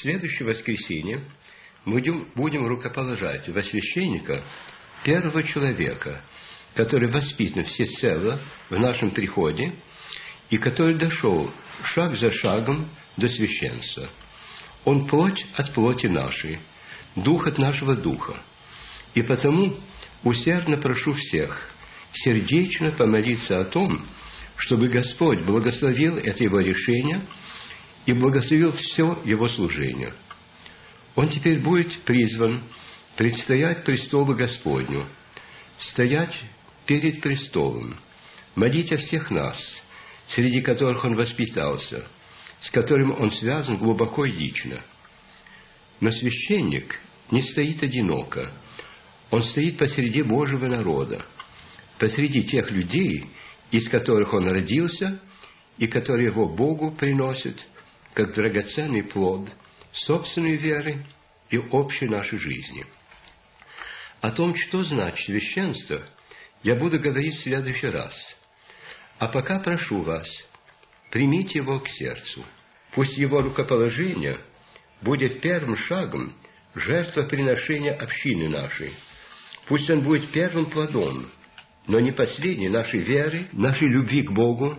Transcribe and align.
В 0.00 0.02
следующее 0.02 0.48
воскресенье 0.48 1.20
мы 1.84 2.00
будем, 2.34 2.66
рукоположать 2.66 3.46
во 3.50 3.62
священника 3.62 4.42
первого 5.04 5.42
человека, 5.42 6.22
который 6.74 7.10
воспитан 7.10 7.64
всецело 7.64 8.40
в 8.70 8.78
нашем 8.78 9.10
приходе 9.10 9.74
и 10.48 10.56
который 10.56 10.94
дошел 10.94 11.52
шаг 11.84 12.16
за 12.16 12.30
шагом 12.30 12.88
до 13.18 13.28
священства. 13.28 14.08
Он 14.86 15.06
плоть 15.06 15.44
от 15.54 15.74
плоти 15.74 16.06
нашей, 16.06 16.60
дух 17.14 17.46
от 17.46 17.58
нашего 17.58 17.94
духа. 17.94 18.42
И 19.12 19.20
потому 19.20 19.76
усердно 20.24 20.78
прошу 20.78 21.12
всех 21.12 21.74
сердечно 22.14 22.92
помолиться 22.92 23.60
о 23.60 23.66
том, 23.66 24.06
чтобы 24.56 24.88
Господь 24.88 25.42
благословил 25.42 26.16
это 26.16 26.42
его 26.42 26.60
решение 26.60 27.20
и 28.06 28.12
благословил 28.12 28.72
все 28.72 29.20
его 29.24 29.48
служение. 29.48 30.14
Он 31.14 31.28
теперь 31.28 31.60
будет 31.60 32.02
призван 32.02 32.62
предстоять 33.16 33.84
престолу 33.84 34.34
Господню, 34.34 35.06
стоять 35.78 36.38
перед 36.86 37.20
престолом, 37.20 37.98
молить 38.54 38.92
о 38.92 38.96
всех 38.96 39.30
нас, 39.30 39.58
среди 40.28 40.60
которых 40.60 41.04
он 41.04 41.16
воспитался, 41.16 42.06
с 42.60 42.70
которым 42.70 43.12
он 43.20 43.30
связан 43.32 43.76
глубоко 43.76 44.24
и 44.24 44.32
лично. 44.32 44.82
Но 46.00 46.10
священник 46.10 46.98
не 47.30 47.42
стоит 47.42 47.82
одиноко, 47.82 48.52
он 49.30 49.42
стоит 49.44 49.78
посреди 49.78 50.22
Божьего 50.22 50.66
народа, 50.66 51.24
посреди 51.98 52.42
тех 52.42 52.70
людей, 52.70 53.26
из 53.70 53.88
которых 53.88 54.32
он 54.32 54.48
родился 54.48 55.20
и 55.78 55.86
которые 55.86 56.28
его 56.28 56.48
Богу 56.48 56.92
приносят, 56.92 57.64
как 58.14 58.34
драгоценный 58.34 59.02
плод 59.02 59.50
собственной 59.92 60.56
веры 60.56 61.04
и 61.50 61.58
общей 61.58 62.06
нашей 62.06 62.38
жизни. 62.38 62.86
О 64.20 64.30
том, 64.30 64.54
что 64.54 64.84
значит 64.84 65.24
священство, 65.24 66.02
я 66.62 66.76
буду 66.76 66.98
говорить 66.98 67.34
в 67.34 67.42
следующий 67.42 67.88
раз. 67.88 68.14
А 69.18 69.28
пока 69.28 69.58
прошу 69.60 70.02
вас, 70.02 70.28
примите 71.10 71.58
его 71.58 71.80
к 71.80 71.88
сердцу. 71.88 72.44
Пусть 72.92 73.16
его 73.16 73.40
рукоположение 73.40 74.38
будет 75.00 75.40
первым 75.40 75.76
шагом 75.76 76.34
жертвоприношения 76.74 77.94
общины 77.94 78.48
нашей. 78.48 78.94
Пусть 79.66 79.88
он 79.90 80.02
будет 80.02 80.30
первым 80.32 80.70
плодом, 80.70 81.30
но 81.86 82.00
не 82.00 82.12
последней 82.12 82.68
нашей 82.68 83.00
веры, 83.00 83.48
нашей 83.52 83.88
любви 83.88 84.22
к 84.22 84.30
Богу, 84.30 84.76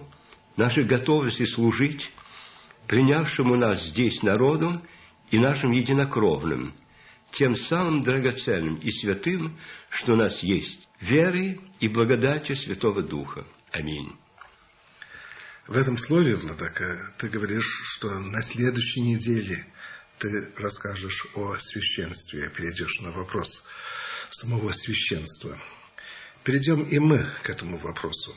нашей 0.58 0.84
готовности 0.84 1.46
служить, 1.46 2.10
принявшему 2.92 3.56
нас 3.56 3.82
здесь 3.86 4.22
народу 4.22 4.86
и 5.30 5.40
нашим 5.40 5.72
единокровным, 5.72 6.76
тем 7.32 7.56
самым 7.56 8.04
драгоценным 8.04 8.76
и 8.80 8.92
святым, 8.92 9.58
что 9.92 10.12
у 10.12 10.16
нас 10.18 10.44
есть, 10.44 10.90
верой 11.00 11.62
и 11.80 11.88
благодатью 11.88 12.58
Святого 12.58 13.02
Духа. 13.02 13.48
Аминь. 13.72 14.12
В 15.68 15.78
этом 15.78 15.98
слове, 15.98 16.36
Владака, 16.36 17.16
ты 17.18 17.30
говоришь, 17.30 17.82
что 17.96 18.10
на 18.20 18.42
следующей 18.42 19.00
неделе 19.00 19.66
ты 20.18 20.52
расскажешь 20.58 21.28
о 21.34 21.56
священстве, 21.60 22.50
перейдешь 22.50 23.00
на 23.00 23.12
вопрос 23.12 23.64
самого 24.32 24.74
священства. 24.74 25.58
Перейдем 26.44 26.84
и 26.84 27.00
мы 27.00 27.26
к 27.46 27.50
этому 27.50 27.78
вопросу. 27.78 28.36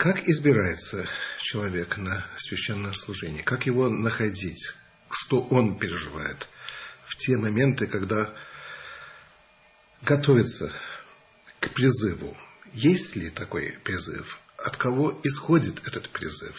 Как 0.00 0.26
избирается 0.26 1.06
человек 1.42 1.98
на 1.98 2.26
священное 2.38 2.94
служение? 2.94 3.42
Как 3.42 3.66
его 3.66 3.90
находить? 3.90 4.72
Что 5.10 5.42
он 5.42 5.78
переживает 5.78 6.48
в 7.04 7.16
те 7.16 7.36
моменты, 7.36 7.86
когда 7.86 8.34
готовится 10.00 10.72
к 11.60 11.74
призыву? 11.74 12.34
Есть 12.72 13.14
ли 13.14 13.28
такой 13.28 13.72
призыв? 13.84 14.38
От 14.56 14.78
кого 14.78 15.20
исходит 15.22 15.86
этот 15.86 16.08
призыв? 16.08 16.56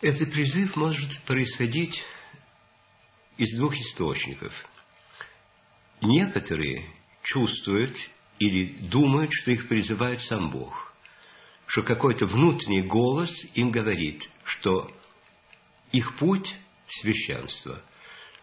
Этот 0.00 0.30
призыв 0.30 0.76
может 0.76 1.20
происходить 1.24 2.00
из 3.36 3.58
двух 3.58 3.74
источников. 3.74 4.52
Некоторые 6.00 6.88
чувствуют 7.24 7.96
или 8.38 8.74
думают, 8.88 9.32
что 9.32 9.50
их 9.50 9.68
призывает 9.68 10.20
сам 10.22 10.50
Бог, 10.50 10.92
что 11.66 11.82
какой-то 11.82 12.26
внутренний 12.26 12.82
голос 12.82 13.30
им 13.54 13.70
говорит, 13.70 14.28
что 14.44 14.90
их 15.92 16.16
путь– 16.16 16.54
священство, 16.88 17.82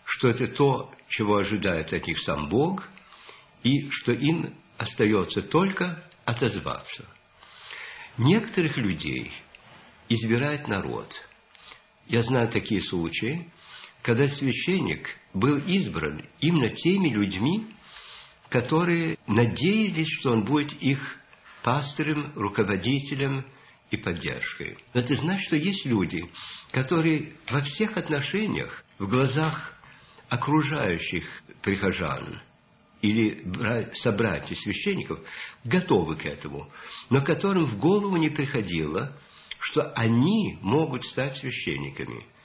что 0.06 0.28
это 0.28 0.48
то, 0.48 0.94
чего 1.10 1.38
ожидает 1.38 1.92
от 1.94 2.08
них 2.08 2.20
сам 2.22 2.48
Бог, 2.50 2.88
и 3.64 3.90
что 3.90 4.12
им 4.12 4.56
остается 4.78 5.42
только 5.42 6.08
отозваться. 6.26 7.06
Некоторых 8.18 8.78
людей 8.78 9.32
избирает 10.10 10.68
народ. 10.68 11.12
Я 12.08 12.22
знаю 12.22 12.50
такие 12.50 12.82
случаи, 12.82 13.50
когда 14.02 14.28
священник 14.28 15.10
был 15.34 15.58
избран 15.58 16.30
именно 16.40 16.70
теми 16.70 17.10
людьми, 17.10 17.75
которые 18.50 19.18
надеялись, 19.28 20.08
что 20.20 20.32
он 20.32 20.46
будет 20.46 20.74
их 20.82 21.00
пастырем, 21.64 22.32
руководителем 22.36 23.46
и 23.92 23.98
поддержкой. 23.98 24.78
Но 24.94 25.02
это 25.02 25.16
значит, 25.16 25.48
что 25.48 25.56
есть 25.56 25.86
люди, 25.86 26.30
которые 26.72 27.34
во 27.50 27.62
всех 27.62 27.98
отношениях, 27.98 28.84
в 29.00 29.08
глазах 29.08 29.74
окружающих 30.30 31.24
прихожан 31.62 32.42
или 33.02 33.44
собратьев 33.96 34.58
священников, 34.60 35.20
готовы 35.64 36.16
к 36.16 36.26
этому, 36.26 36.72
но 37.10 37.22
которым 37.22 37.66
в 37.66 37.78
голову 37.78 38.18
не 38.18 38.30
приходило, 38.30 39.18
что 39.60 39.92
они 39.94 40.58
могут 40.62 41.04
стать 41.04 41.38
священниками– 41.38 42.26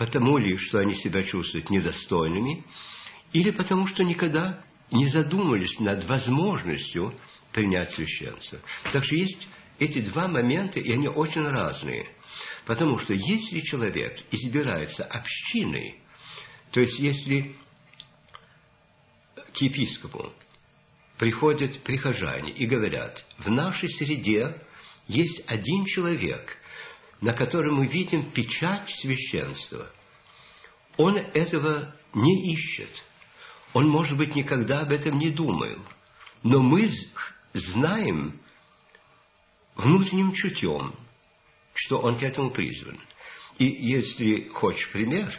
потому 0.00 0.38
ли, 0.38 0.56
что 0.56 0.78
они 0.78 0.94
себя 0.94 1.22
чувствуют 1.24 1.68
недостойными, 1.68 2.64
или 3.34 3.50
потому 3.50 3.86
что 3.86 4.02
никогда 4.02 4.64
не 4.90 5.06
задумывались 5.06 5.78
над 5.78 6.04
возможностью 6.04 7.18
принять 7.52 7.90
священство. 7.90 8.60
Так 8.92 9.04
что 9.04 9.14
есть 9.14 9.48
эти 9.78 10.00
два 10.00 10.28
момента, 10.28 10.80
и 10.80 10.92
они 10.92 11.08
очень 11.08 11.46
разные. 11.46 12.06
Потому 12.66 12.98
что 12.98 13.14
если 13.14 13.60
человек 13.60 14.18
избирается 14.30 15.04
общиной, 15.04 16.00
то 16.70 16.80
есть 16.80 16.98
если 16.98 17.56
к 19.52 19.56
епископу 19.56 20.32
приходят 21.18 21.82
прихожане 21.82 22.52
и 22.52 22.66
говорят, 22.66 23.24
в 23.38 23.50
нашей 23.50 23.88
среде 23.90 24.62
есть 25.08 25.42
один 25.46 25.84
человек, 25.86 26.56
на 27.20 27.32
котором 27.32 27.76
мы 27.76 27.86
видим 27.86 28.30
печать 28.30 28.88
священства. 29.00 29.90
Он 30.96 31.16
этого 31.16 31.94
не 32.14 32.52
ищет. 32.54 33.02
Он, 33.72 33.88
может 33.88 34.16
быть, 34.16 34.34
никогда 34.34 34.80
об 34.80 34.90
этом 34.90 35.18
не 35.18 35.30
думал. 35.30 35.76
Но 36.42 36.60
мы 36.62 36.88
знаем 37.52 38.40
внутренним 39.76 40.32
чутьем, 40.32 40.94
что 41.74 41.98
он 41.98 42.18
к 42.18 42.22
этому 42.22 42.50
призван. 42.50 42.98
И 43.58 43.66
если 43.66 44.48
хочешь 44.48 44.90
пример, 44.90 45.32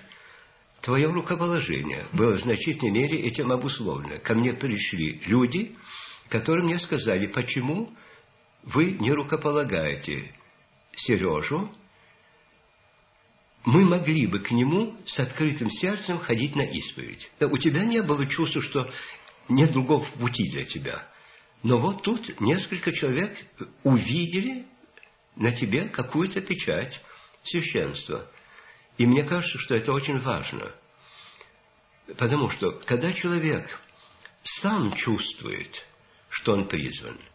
твое 0.82 1.08
рукоположение 1.12 2.08
было 2.14 2.36
в 2.36 2.42
значительной 2.42 2.92
мере 2.92 3.20
этим 3.22 3.52
обусловлено. 3.52 4.20
Ко 4.20 4.36
мне 4.36 4.54
пришли 4.54 5.22
люди, 5.26 5.76
которые 6.30 6.66
мне 6.66 6.80
сказали, 6.80 7.28
почему 7.28 7.94
вы 8.64 8.92
не 8.92 9.12
рукополагаете 9.12 10.34
Сережу, 10.96 11.72
мы 13.64 13.86
могли 13.86 14.28
бы 14.28 14.40
к 14.40 14.52
нему 14.52 14.98
с 15.06 15.20
открытым 15.20 15.70
сердцем 15.70 16.20
ходить 16.20 16.56
на 16.56 16.64
исповедь. 16.64 17.30
У 17.40 17.58
тебя 17.58 17.86
не 17.86 18.02
было 18.02 18.26
чувства, 18.26 18.62
что 18.62 18.92
нет 19.50 19.72
другого 19.72 20.04
пути 20.04 20.50
для 20.52 20.66
тебя. 20.66 21.08
Но 21.64 21.78
вот 21.78 22.02
тут 22.02 22.40
несколько 22.40 22.92
человек 22.92 23.38
увидели 23.84 24.66
на 25.36 25.52
тебе 25.52 25.90
какую-то 25.90 26.42
печать 26.42 27.02
священства. 27.44 28.30
И 28.98 29.06
мне 29.06 29.24
кажется, 29.24 29.60
что 29.60 29.76
это 29.76 29.94
очень 29.94 30.20
важно. 30.20 30.72
Потому 32.18 32.50
что, 32.50 32.72
когда 32.86 33.14
человек 33.14 33.80
сам 34.44 34.94
чувствует, 34.96 35.86
что 36.30 36.54
он 36.54 36.68
призван– 36.68 37.20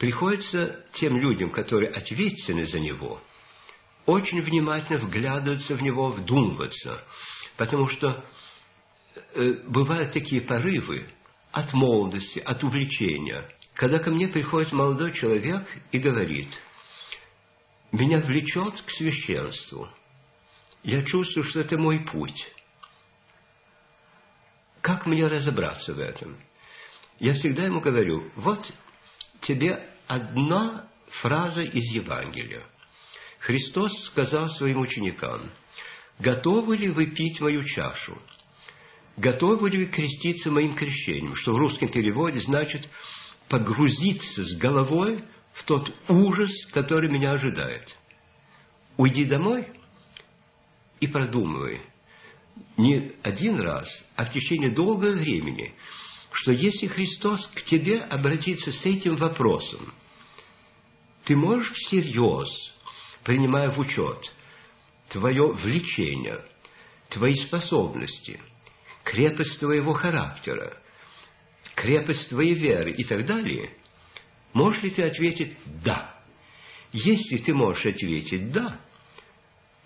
приходится 0.00 0.82
тем 0.94 1.18
людям, 1.18 1.50
которые 1.50 1.90
ответственны 1.90 2.66
за 2.66 2.80
него, 2.80 3.22
очень 4.10 4.42
внимательно 4.42 4.98
вглядываться 4.98 5.76
в 5.76 5.82
него, 5.82 6.10
вдумываться, 6.10 7.04
потому 7.56 7.88
что 7.88 8.24
э, 9.34 9.52
бывают 9.68 10.12
такие 10.12 10.40
порывы 10.40 11.08
от 11.52 11.72
молодости, 11.72 12.40
от 12.40 12.62
увлечения, 12.64 13.48
когда 13.74 13.98
ко 14.00 14.10
мне 14.10 14.28
приходит 14.28 14.72
молодой 14.72 15.12
человек 15.12 15.66
и 15.92 15.98
говорит, 15.98 16.48
меня 17.92 18.20
влечет 18.20 18.80
к 18.82 18.90
священству, 18.90 19.88
я 20.82 21.04
чувствую, 21.04 21.44
что 21.44 21.60
это 21.60 21.78
мой 21.78 22.00
путь. 22.00 22.52
Как 24.80 25.06
мне 25.06 25.26
разобраться 25.26 25.94
в 25.94 25.98
этом? 25.98 26.36
Я 27.18 27.34
всегда 27.34 27.64
ему 27.64 27.80
говорю, 27.80 28.30
вот 28.34 28.72
тебе 29.42 29.88
одна 30.06 30.88
фраза 31.20 31.62
из 31.62 31.84
Евангелия. 31.92 32.64
Христос 33.40 34.04
сказал 34.04 34.48
своим 34.50 34.80
ученикам, 34.80 35.50
готовы 36.18 36.76
ли 36.76 36.90
вы 36.90 37.06
пить 37.06 37.40
мою 37.40 37.64
чашу? 37.64 38.20
Готовы 39.16 39.70
ли 39.70 39.78
вы 39.78 39.86
креститься 39.86 40.50
моим 40.50 40.74
крещением? 40.74 41.34
Что 41.34 41.52
в 41.52 41.56
русском 41.56 41.88
переводе 41.88 42.38
значит 42.38 42.88
погрузиться 43.48 44.44
с 44.44 44.56
головой 44.56 45.24
в 45.54 45.64
тот 45.64 45.92
ужас, 46.08 46.50
который 46.72 47.10
меня 47.10 47.32
ожидает. 47.32 47.96
Уйди 48.96 49.24
домой 49.24 49.66
и 51.00 51.06
продумывай 51.06 51.82
не 52.76 53.12
один 53.22 53.58
раз, 53.58 53.88
а 54.16 54.26
в 54.26 54.32
течение 54.32 54.70
долгого 54.70 55.14
времени, 55.14 55.74
что 56.32 56.52
если 56.52 56.86
Христос 56.86 57.46
к 57.54 57.62
тебе 57.62 58.00
обратится 58.00 58.70
с 58.70 58.84
этим 58.84 59.16
вопросом, 59.16 59.92
ты 61.24 61.36
можешь 61.36 61.72
всерьез, 61.72 62.48
принимая 63.30 63.70
в 63.70 63.78
учет 63.78 64.34
твое 65.08 65.52
влечение, 65.52 66.40
твои 67.10 67.36
способности, 67.36 68.40
крепость 69.04 69.60
твоего 69.60 69.92
характера, 69.92 70.76
крепость 71.76 72.28
твоей 72.28 72.54
веры 72.54 72.90
и 72.90 73.04
так 73.04 73.26
далее, 73.26 73.76
можешь 74.52 74.82
ли 74.82 74.90
ты 74.90 75.04
ответить 75.04 75.56
«да»? 75.64 76.20
Если 76.90 77.36
ты 77.36 77.54
можешь 77.54 77.86
ответить 77.86 78.50
«да», 78.50 78.80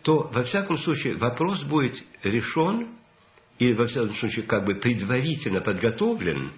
то, 0.03 0.31
во 0.33 0.45
всяком 0.45 0.79
случае, 0.79 1.17
вопрос 1.17 1.65
будет 1.65 2.03
решен, 2.23 2.97
или, 3.59 3.75
во 3.75 3.85
всяком 3.89 4.15
случае, 4.15 4.47
как 4.47 4.65
бы 4.65 4.77
предварительно 4.77 5.61
подготовлен 5.61 6.51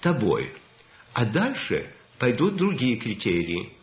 тобой. 0.00 0.52
А 1.12 1.24
дальше 1.24 1.92
пойдут 2.20 2.54
другие 2.54 2.98
критерии. 2.98 3.75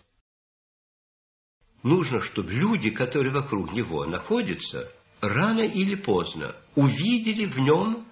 Нужно, 1.84 2.22
чтобы 2.22 2.52
люди, 2.52 2.90
которые 2.90 3.34
вокруг 3.34 3.74
него 3.74 4.06
находятся, 4.06 4.92
рано 5.20 5.62
или 5.62 5.96
поздно 5.96 6.56
увидели 6.76 7.46
в 7.46 7.58
нем 7.60 8.08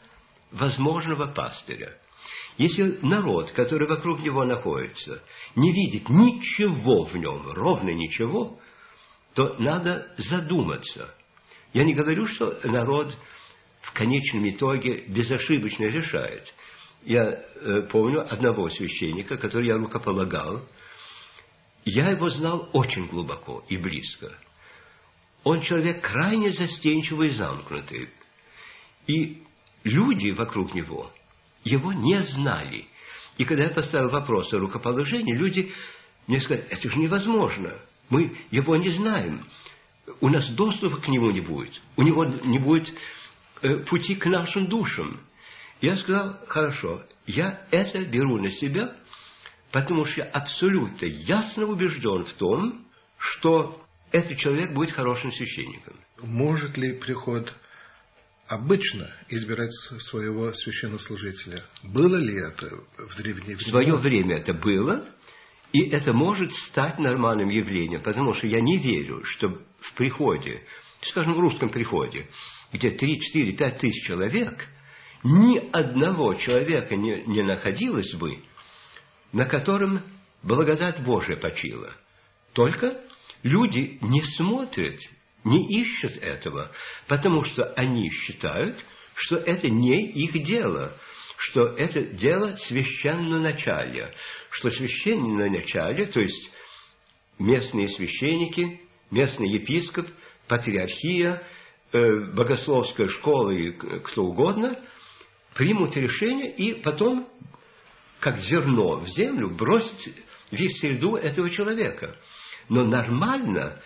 возможного 0.51 1.27
пастыря. 1.27 1.97
Если 2.57 2.99
народ, 3.01 3.51
который 3.53 3.87
вокруг 3.87 4.21
него 4.21 4.43
находится, 4.43 5.23
не 5.55 5.71
видит 5.71 6.09
ничего 6.09 7.05
в 7.05 7.15
нем, 7.15 7.49
ровно 7.53 7.89
ничего, 7.89 8.59
то 9.33 9.55
надо 9.57 10.13
задуматься. 10.17 11.15
Я 11.73 11.85
не 11.85 11.93
говорю, 11.93 12.27
что 12.27 12.59
народ 12.65 13.17
в 13.81 13.93
конечном 13.93 14.49
итоге 14.49 15.05
безошибочно 15.07 15.85
решает. 15.85 16.53
Я 17.03 17.23
э, 17.23 17.81
помню 17.89 18.21
одного 18.31 18.69
священника, 18.69 19.37
который 19.37 19.67
я 19.67 19.77
рукополагал. 19.77 20.67
Я 21.85 22.09
его 22.09 22.29
знал 22.29 22.69
очень 22.73 23.07
глубоко 23.07 23.63
и 23.67 23.77
близко. 23.77 24.31
Он 25.43 25.61
человек 25.61 26.01
крайне 26.01 26.51
застенчивый 26.51 27.29
и 27.29 27.33
замкнутый. 27.33 28.09
И 29.07 29.43
люди 29.83 30.29
вокруг 30.29 30.73
него 30.75 31.11
его 31.63 31.93
не 31.93 32.21
знали. 32.23 32.87
И 33.37 33.45
когда 33.45 33.63
я 33.63 33.69
поставил 33.71 34.09
вопрос 34.09 34.53
о 34.53 34.59
рукоположении, 34.59 35.35
люди 35.35 35.71
мне 36.27 36.39
сказали, 36.41 36.67
это 36.69 36.89
же 36.89 36.97
невозможно. 36.97 37.79
Мы 38.09 38.37
его 38.51 38.75
не 38.75 38.89
знаем. 38.89 39.47
У 40.19 40.29
нас 40.29 40.49
доступа 40.51 40.97
к 40.97 41.07
нему 41.07 41.31
не 41.31 41.41
будет. 41.41 41.81
У 41.95 42.03
него 42.03 42.25
не 42.25 42.59
будет 42.59 42.93
э, 43.61 43.77
пути 43.77 44.15
к 44.15 44.25
нашим 44.27 44.67
душам. 44.67 45.21
Я 45.81 45.97
сказал, 45.97 46.37
хорошо, 46.47 47.01
я 47.25 47.65
это 47.71 48.05
беру 48.05 48.39
на 48.39 48.51
себя, 48.51 48.95
потому 49.71 50.05
что 50.05 50.21
я 50.21 50.27
абсолютно 50.27 51.05
ясно 51.05 51.65
убежден 51.65 52.25
в 52.25 52.33
том, 52.33 52.85
что 53.17 53.81
этот 54.11 54.37
человек 54.37 54.73
будет 54.73 54.91
хорошим 54.91 55.31
священником. 55.31 55.95
Может 56.21 56.77
ли 56.77 56.99
приход 56.99 57.53
обычно 58.47 59.09
избирать 59.29 59.71
своего 59.99 60.51
священнослужителя? 60.51 61.63
Было 61.83 62.17
ли 62.17 62.35
это 62.35 62.69
в 62.97 63.15
древние 63.17 63.55
времена? 63.55 63.59
В 63.59 63.69
свое 63.69 63.95
время 63.95 64.37
это 64.37 64.53
было, 64.53 65.07
и 65.71 65.89
это 65.89 66.13
может 66.13 66.51
стать 66.51 66.99
нормальным 66.99 67.49
явлением, 67.49 68.01
потому 68.01 68.33
что 68.35 68.47
я 68.47 68.59
не 68.59 68.77
верю, 68.77 69.23
что 69.23 69.61
в 69.79 69.93
приходе, 69.95 70.63
скажем, 71.01 71.35
в 71.35 71.39
русском 71.39 71.69
приходе, 71.69 72.27
где 72.73 72.91
3, 72.91 73.19
4, 73.19 73.53
5 73.53 73.77
тысяч 73.77 74.05
человек, 74.05 74.67
ни 75.23 75.57
одного 75.71 76.33
человека 76.35 76.95
не, 76.95 77.23
не 77.23 77.43
находилось 77.43 78.13
бы, 78.15 78.43
на 79.31 79.45
котором 79.45 80.01
благодать 80.43 81.03
Божия 81.03 81.37
почила. 81.37 81.93
Только 82.53 83.01
люди 83.43 83.97
не 84.01 84.21
смотрят, 84.35 84.99
не 85.43 85.81
ищут 85.81 86.17
этого, 86.17 86.71
потому 87.07 87.43
что 87.43 87.65
они 87.73 88.09
считают, 88.09 88.83
что 89.15 89.37
это 89.37 89.69
не 89.69 90.11
их 90.11 90.43
дело, 90.43 90.97
что 91.37 91.67
это 91.67 92.01
дело 92.01 92.55
священноначалия, 92.55 94.13
что 94.51 94.69
священноначалие, 94.69 96.07
то 96.07 96.19
есть 96.19 96.51
местные 97.39 97.89
священники, 97.89 98.81
местный 99.09 99.49
епископ, 99.49 100.07
патриархия, 100.47 101.41
э, 101.91 102.33
богословская 102.33 103.07
школа 103.07 103.51
и 103.51 103.71
кто 103.71 104.25
угодно, 104.25 104.79
примут 105.55 105.97
решение 105.97 106.51
и 106.51 106.81
потом, 106.81 107.27
как 108.21 108.37
зерно 108.37 108.99
в 108.99 109.07
землю, 109.07 109.49
бросить 109.49 110.15
в 110.51 110.53
их 110.53 110.77
среду 110.77 111.15
этого 111.15 111.49
человека. 111.49 112.15
Но 112.69 112.85
нормально 112.85 113.81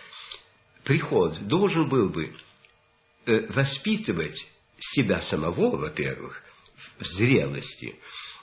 приход 0.84 1.48
должен 1.48 1.88
был 1.88 2.10
бы 2.10 2.36
э, 3.24 3.46
воспитывать 3.48 4.38
себя 4.78 5.22
самого, 5.22 5.76
во-первых, 5.76 6.40
в 7.00 7.04
зрелости, 7.06 7.98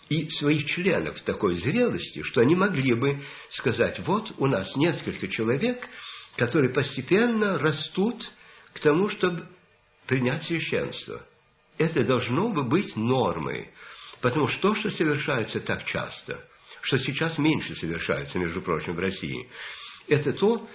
и 0.09 0.29
своих 0.29 0.65
членов 0.65 1.17
в 1.17 1.23
такой 1.23 1.55
зрелости, 1.55 2.23
что 2.23 2.41
они 2.41 2.55
могли 2.55 2.93
бы 2.95 3.21
сказать, 3.51 3.99
вот 3.99 4.33
у 4.37 4.47
нас 4.47 4.75
несколько 4.75 5.27
человек, 5.27 5.87
которые 6.35 6.73
постепенно 6.73 7.59
растут 7.59 8.31
к 8.73 8.79
тому, 8.79 9.09
чтобы 9.09 9.47
принять 10.07 10.43
священство. 10.43 11.25
Это 11.77 12.03
должно 12.03 12.49
бы 12.49 12.63
быть 12.63 12.95
нормой, 12.95 13.71
потому 14.23 14.47
что 14.47 14.61
то, 14.61 14.75
что 14.75 14.89
совершается 14.89 15.59
так 15.59 15.85
часто, 15.85 16.41
что 16.81 16.97
сейчас 16.97 17.37
меньше 17.37 17.75
совершается, 17.75 18.39
между 18.39 18.61
прочим, 18.61 18.95
в 18.95 18.99
России, 18.99 19.49
это 20.07 20.31
то, 20.31 20.65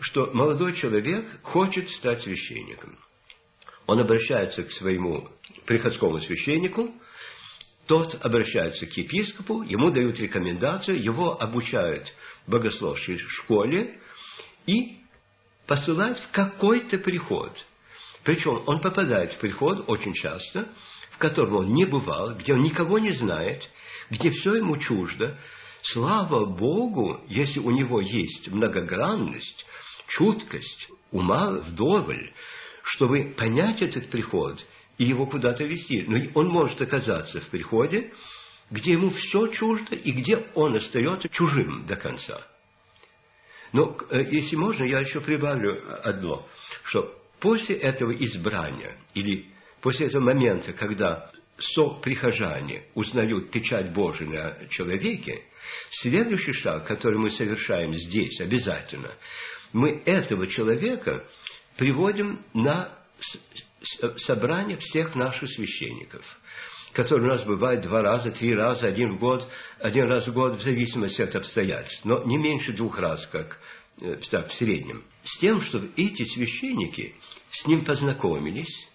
что 0.00 0.30
молодой 0.34 0.74
человек 0.74 1.40
хочет 1.42 1.88
стать 1.88 2.20
священником. 2.20 2.98
Он 3.86 4.00
обращается 4.00 4.64
к 4.64 4.72
своему 4.72 5.30
приходскому 5.64 6.20
священнику, 6.20 6.94
тот 7.86 8.18
обращается 8.22 8.84
к 8.84 8.92
епископу, 8.92 9.62
ему 9.62 9.90
дают 9.90 10.20
рекомендацию, 10.20 11.02
его 11.02 11.40
обучают 11.40 12.06
в 12.46 12.50
богословской 12.50 13.16
школе 13.16 13.98
и 14.66 14.98
посылают 15.66 16.18
в 16.18 16.30
какой-то 16.32 16.98
приход. 16.98 17.64
Причем 18.24 18.62
он 18.66 18.82
попадает 18.82 19.32
в 19.32 19.38
приход 19.38 19.88
очень 19.88 20.12
часто, 20.12 20.68
в 21.20 21.22
котором 21.22 21.56
он 21.56 21.74
не 21.74 21.84
бывал, 21.84 22.34
где 22.34 22.54
он 22.54 22.62
никого 22.62 22.98
не 22.98 23.10
знает, 23.10 23.68
где 24.08 24.30
все 24.30 24.54
ему 24.54 24.78
чуждо. 24.78 25.38
Слава 25.82 26.46
Богу, 26.46 27.20
если 27.28 27.60
у 27.60 27.70
него 27.70 28.00
есть 28.00 28.48
многогранность, 28.48 29.66
чуткость, 30.08 30.88
ума 31.10 31.50
вдоволь, 31.50 32.32
чтобы 32.84 33.34
понять 33.36 33.82
этот 33.82 34.08
приход 34.08 34.64
и 34.96 35.04
его 35.04 35.26
куда-то 35.26 35.64
вести. 35.64 36.06
Но 36.08 36.16
он 36.32 36.48
может 36.48 36.80
оказаться 36.80 37.42
в 37.42 37.48
приходе, 37.48 38.14
где 38.70 38.92
ему 38.92 39.10
все 39.10 39.48
чуждо 39.48 39.96
и 39.96 40.12
где 40.12 40.46
он 40.54 40.74
остается 40.76 41.28
чужим 41.28 41.84
до 41.86 41.96
конца. 41.96 42.46
Но, 43.74 43.94
э, 44.08 44.22
если 44.30 44.56
можно, 44.56 44.84
я 44.84 45.00
еще 45.00 45.20
прибавлю 45.20 45.82
одно, 46.02 46.48
что 46.84 47.14
после 47.40 47.76
этого 47.76 48.10
избрания 48.10 48.96
или 49.12 49.50
после 49.80 50.06
этого 50.06 50.22
момента, 50.22 50.72
когда 50.72 51.30
соприхожане 51.58 52.84
узнают 52.94 53.50
печать 53.50 53.92
Божию 53.92 54.30
на 54.30 54.68
человеке, 54.68 55.42
следующий 55.90 56.52
шаг, 56.54 56.86
который 56.86 57.18
мы 57.18 57.30
совершаем 57.30 57.94
здесь 57.94 58.40
обязательно, 58.40 59.12
мы 59.72 60.02
этого 60.04 60.46
человека 60.46 61.26
приводим 61.76 62.44
на 62.54 62.98
собрание 64.16 64.76
всех 64.78 65.14
наших 65.14 65.48
священников, 65.48 66.24
которые 66.92 67.30
у 67.30 67.32
нас 67.34 67.44
бывают 67.44 67.82
два 67.82 68.02
раза, 68.02 68.30
три 68.30 68.54
раза, 68.54 68.86
один 68.86 69.16
в 69.16 69.20
год, 69.20 69.48
один 69.78 70.04
раз 70.04 70.26
в 70.26 70.32
год, 70.32 70.58
в 70.58 70.62
зависимости 70.62 71.22
от 71.22 71.34
обстоятельств, 71.34 72.04
но 72.04 72.24
не 72.24 72.36
меньше 72.36 72.72
двух 72.72 72.98
раз, 72.98 73.26
как 73.28 73.58
э, 74.02 74.16
в 74.16 74.52
среднем, 74.52 75.04
с 75.24 75.38
тем, 75.38 75.60
чтобы 75.62 75.90
эти 75.96 76.24
священники 76.24 77.14
с 77.50 77.66
ним 77.66 77.84
познакомились, 77.84 78.88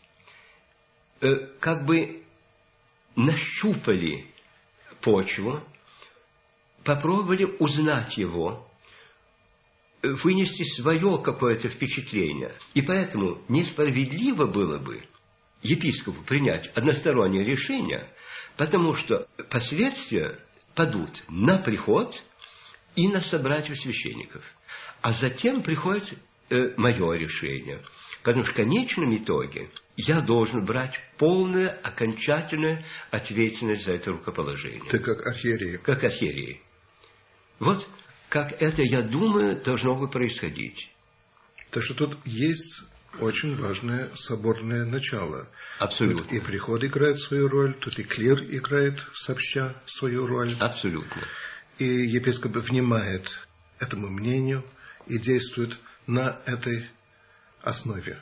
как 1.59 1.85
бы 1.85 2.23
нащупали 3.15 4.25
почву, 5.01 5.61
попробовали 6.83 7.45
узнать 7.59 8.17
его, 8.17 8.67
э, 10.01 10.09
вынести 10.23 10.63
свое 10.75 11.21
какое-то 11.21 11.69
впечатление. 11.69 12.53
И 12.73 12.81
поэтому 12.81 13.41
несправедливо 13.49 14.45
было 14.45 14.77
бы 14.77 15.03
епископу 15.61 16.21
принять 16.23 16.67
одностороннее 16.75 17.43
решение, 17.43 18.09
потому 18.57 18.95
что 18.95 19.27
последствия 19.49 20.39
падут 20.75 21.23
на 21.27 21.57
приход 21.57 22.15
и 22.95 23.07
на 23.07 23.21
собратьев 23.21 23.77
священников. 23.77 24.43
А 25.01 25.13
затем 25.13 25.63
приходит 25.63 26.17
э, 26.49 26.73
мое 26.77 27.13
решение. 27.13 27.81
Потому 28.25 28.43
что 28.43 28.53
в 28.53 28.55
конечном 28.55 29.15
итоге 29.15 29.69
я 29.97 30.19
должен 30.21 30.65
брать 30.65 30.99
полную, 31.19 31.77
окончательную 31.87 32.83
ответственность 33.11 33.85
за 33.85 33.93
это 33.93 34.13
рукоположение. 34.13 34.81
Ты 34.89 34.97
как 34.97 35.27
архиерей. 35.27 35.77
Как 35.77 36.03
архиерей. 36.03 36.63
Вот 37.59 37.87
как 38.29 38.51
это, 38.59 38.81
я 38.81 39.03
думаю, 39.03 39.61
должно 39.63 39.95
бы 39.95 40.09
происходить. 40.09 40.91
Так 41.69 41.83
что 41.83 41.93
тут 41.93 42.17
есть 42.25 42.81
очень 43.19 43.55
важное 43.57 44.09
соборное 44.15 44.85
начало. 44.85 45.47
Абсолютно. 45.77 46.23
Тут 46.23 46.33
и 46.33 46.39
приход 46.39 46.83
играет 46.83 47.19
свою 47.19 47.47
роль, 47.47 47.75
тут 47.79 47.99
и 47.99 48.03
клир 48.03 48.43
играет 48.49 48.99
сообща 49.13 49.83
свою 49.85 50.25
роль. 50.25 50.55
Абсолютно. 50.59 51.21
И 51.77 51.85
епископ 51.85 52.55
внимает 52.55 53.27
этому 53.79 54.09
мнению 54.09 54.65
и 55.05 55.19
действует 55.19 55.77
на 56.07 56.41
этой 56.47 56.89
основе. 57.65 58.21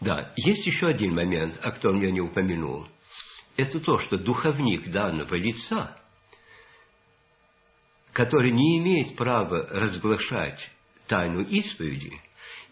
Да, 0.00 0.32
есть 0.36 0.66
еще 0.66 0.86
один 0.86 1.14
момент, 1.14 1.58
о 1.62 1.72
котором 1.72 2.00
я 2.02 2.10
не 2.10 2.20
упомянул. 2.20 2.86
Это 3.56 3.80
то, 3.80 3.98
что 3.98 4.16
духовник 4.16 4.90
данного 4.90 5.34
лица, 5.34 6.00
который 8.12 8.52
не 8.52 8.78
имеет 8.78 9.16
права 9.16 9.66
разглашать 9.70 10.70
тайну 11.08 11.42
исповеди, 11.42 12.12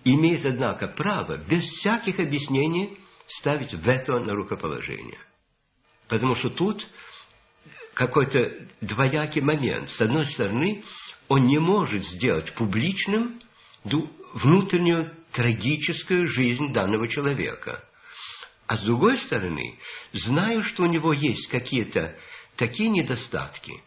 имеет, 0.05 0.45
однако, 0.45 0.87
право 0.87 1.37
без 1.37 1.65
всяких 1.65 2.21
объяснений 2.21 2.99
ставить 3.26 3.73
вето 3.73 4.21
на 4.21 4.35
рукоположение. 4.35 5.19
Потому 6.09 6.37
что 6.37 6.50
тут 6.50 6.87
какой-то 7.95 8.69
двоякий 8.81 9.41
момент. 9.41 9.88
С 9.91 10.00
одной 10.00 10.26
стороны, 10.26 10.85
он 11.29 11.47
не 11.47 11.59
может 11.59 12.05
сделать 12.05 12.53
публичным 12.55 13.41
внутреннюю 14.35 15.16
трагическую 15.33 16.26
жизнь 16.28 16.73
данного 16.73 17.09
человека. 17.09 17.85
А 18.66 18.76
с 18.76 18.83
другой 18.83 19.18
стороны, 19.18 19.78
знаю, 20.12 20.62
что 20.62 20.85
у 20.85 20.87
него 20.87 21.12
есть 21.12 21.49
какие-то 21.49 22.16
такие 22.56 22.88
недостатки, 22.88 23.83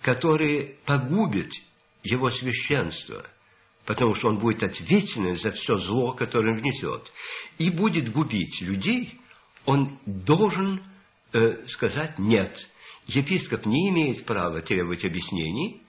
которые 0.00 0.78
погубят 0.86 1.50
его 2.02 2.30
священство, 2.30 3.26
потому 3.84 4.14
что 4.14 4.28
он 4.28 4.38
будет 4.38 4.62
ответственен 4.62 5.36
за 5.36 5.52
все 5.52 5.74
зло, 5.80 6.12
которое 6.12 6.54
он 6.54 6.60
внесет, 6.60 7.12
и 7.58 7.70
будет 7.70 8.12
губить 8.12 8.60
людей, 8.60 9.20
он 9.64 9.98
должен 10.06 10.82
э, 11.32 11.66
сказать 11.68 12.18
«нет». 12.18 12.56
Епископ 13.06 13.66
не 13.66 13.90
имеет 13.90 14.24
права 14.24 14.62
требовать 14.62 15.04
объяснений, 15.04 15.82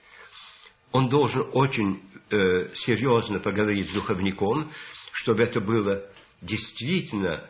он 0.92 1.08
должен 1.08 1.50
очень 1.54 2.02
э, 2.30 2.70
серьезно 2.76 3.40
поговорить 3.40 3.90
с 3.90 3.94
духовником, 3.94 4.72
чтобы 5.14 5.44
это 5.44 5.60
было 5.62 6.06
действительно 6.42 7.50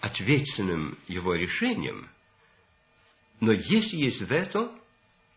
ответственным 0.00 0.98
его 1.06 1.34
решением. 1.34 2.08
Но 3.40 3.52
если 3.52 3.96
есть 3.96 4.20
вето, 4.20 4.72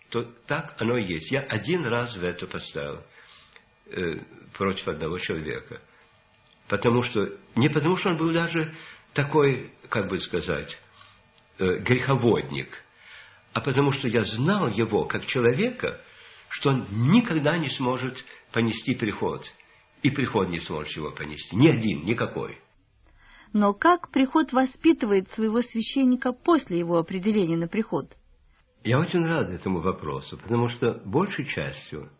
то 0.10 0.24
так 0.48 0.76
оно 0.80 0.98
и 0.98 1.06
есть. 1.06 1.32
Я 1.32 1.42
один 1.42 1.86
раз 1.86 2.16
вето 2.16 2.48
поставил 2.48 3.04
э, 3.88 4.20
против 4.54 4.88
одного 4.88 5.20
человека. 5.20 5.82
Потому 6.68 7.04
что, 7.04 7.38
не 7.56 7.70
потому 7.70 7.96
что 7.98 8.10
он 8.10 8.18
был 8.18 8.34
даже 8.34 8.76
такой, 9.14 9.72
как 9.90 10.10
бы 10.10 10.20
сказать, 10.20 10.78
э, 11.60 11.78
греховодник, 11.78 12.84
а 13.54 13.62
потому 13.62 13.94
что 13.94 14.08
я 14.08 14.26
знал 14.26 14.68
его 14.70 15.06
как 15.06 15.26
человека, 15.26 16.02
что 16.50 16.70
он 16.70 16.88
никогда 16.92 17.58
не 17.58 17.70
сможет 17.70 18.24
понести 18.52 18.96
приход. 18.96 19.44
И 20.04 20.10
приход 20.10 20.50
не 20.50 20.60
сможет 20.60 20.96
его 20.96 21.12
понести. 21.12 21.56
Ни 21.56 21.68
один, 21.68 22.06
никакой. 22.06 22.60
Но 23.54 23.74
как 23.74 24.12
приход 24.12 24.52
воспитывает 24.54 25.32
своего 25.32 25.62
священника 25.62 26.34
после 26.34 26.80
его 26.80 26.98
определения 26.98 27.58
на 27.58 27.68
приход? 27.68 28.16
Я 28.84 29.00
очень 29.00 29.26
рад 29.26 29.50
этому 29.50 29.82
вопросу, 29.82 30.38
потому 30.38 30.70
что 30.70 31.02
большей 31.06 31.46
частью 31.46 32.12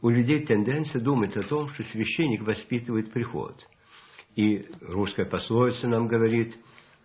у 0.00 0.08
людей 0.08 0.44
тенденция 0.44 1.00
думать 1.00 1.36
о 1.36 1.42
том, 1.44 1.68
что 1.68 1.84
священник 1.84 2.42
воспитывает 2.42 3.12
приход. 3.12 3.64
И 4.34 4.66
русская 4.80 5.24
пословица 5.24 5.86
нам 5.86 6.08
говорит, 6.08 6.56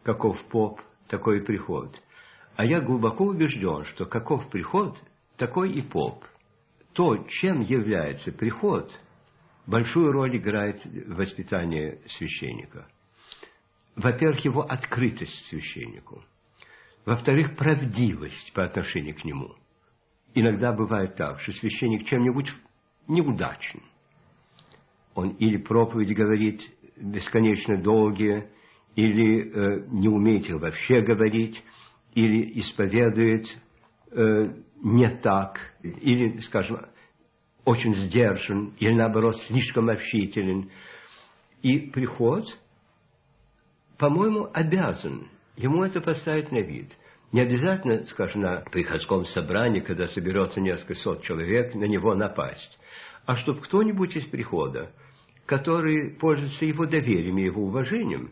каков 0.04 0.42
поп, 0.46 0.82
такой 1.08 1.42
приход. 1.42 2.02
А 2.56 2.66
я 2.66 2.82
глубоко 2.82 3.26
убежден, 3.26 3.86
что 3.86 4.06
каков 4.06 4.50
приход, 4.50 4.98
такой 5.38 5.72
и 5.72 5.82
поп. 5.82 6.26
То, 6.94 7.18
чем 7.28 7.62
является 7.62 8.32
приход, 8.32 8.92
большую 9.66 10.12
роль 10.12 10.38
играет 10.38 10.84
в 10.84 11.16
воспитании 11.16 12.00
священника. 12.18 12.88
Во-первых, 13.96 14.44
его 14.46 14.62
открытость 14.62 15.48
священнику. 15.48 16.24
Во-вторых, 17.06 17.56
правдивость 17.56 18.52
по 18.54 18.64
отношению 18.64 19.16
к 19.16 19.24
нему. 19.24 19.56
Иногда 20.34 20.74
бывает 20.74 21.16
так, 21.16 21.40
что 21.42 21.54
священник 21.54 22.08
чем-нибудь 22.08 22.48
неудачен. 23.08 23.82
Он 25.16 25.30
или 25.30 25.58
проповедь 25.58 26.16
говорит 26.16 26.62
бесконечно 26.96 27.82
долгие, 27.82 28.50
или 28.96 29.52
э, 29.52 29.88
не 29.90 30.10
умеет 30.10 30.48
их 30.48 30.60
вообще 30.60 31.02
говорить, 31.02 31.64
или 32.14 32.60
исповедует 32.60 33.46
э, 34.12 34.54
не 34.84 35.10
так, 35.10 35.60
или, 35.82 36.40
скажем, 36.42 36.86
очень 37.66 37.96
сдержан, 37.96 38.74
или 38.80 38.94
наоборот 38.94 39.36
слишком 39.48 39.90
общителен. 39.90 40.72
И 41.62 41.80
приход, 41.80 42.46
по-моему, 43.98 44.50
обязан 44.54 45.30
ему 45.56 45.84
это 45.84 46.00
поставить 46.00 46.52
на 46.52 46.60
вид. 46.60 46.96
Не 47.34 47.42
обязательно, 47.42 48.06
скажем, 48.06 48.42
на 48.42 48.62
приходском 48.72 49.26
собрании, 49.26 49.82
когда 49.82 50.08
соберется 50.08 50.62
несколько 50.62 50.94
сот 50.94 51.24
человек, 51.24 51.76
на 51.76 51.84
него 51.84 52.16
напасть. 52.16 52.80
А 53.26 53.36
чтобы 53.36 53.62
кто-нибудь 53.62 54.16
из 54.16 54.26
прихода, 54.28 54.94
который 55.46 56.12
пользуется 56.12 56.64
его 56.64 56.86
доверием 56.86 57.38
и 57.38 57.44
его 57.44 57.64
уважением, 57.64 58.32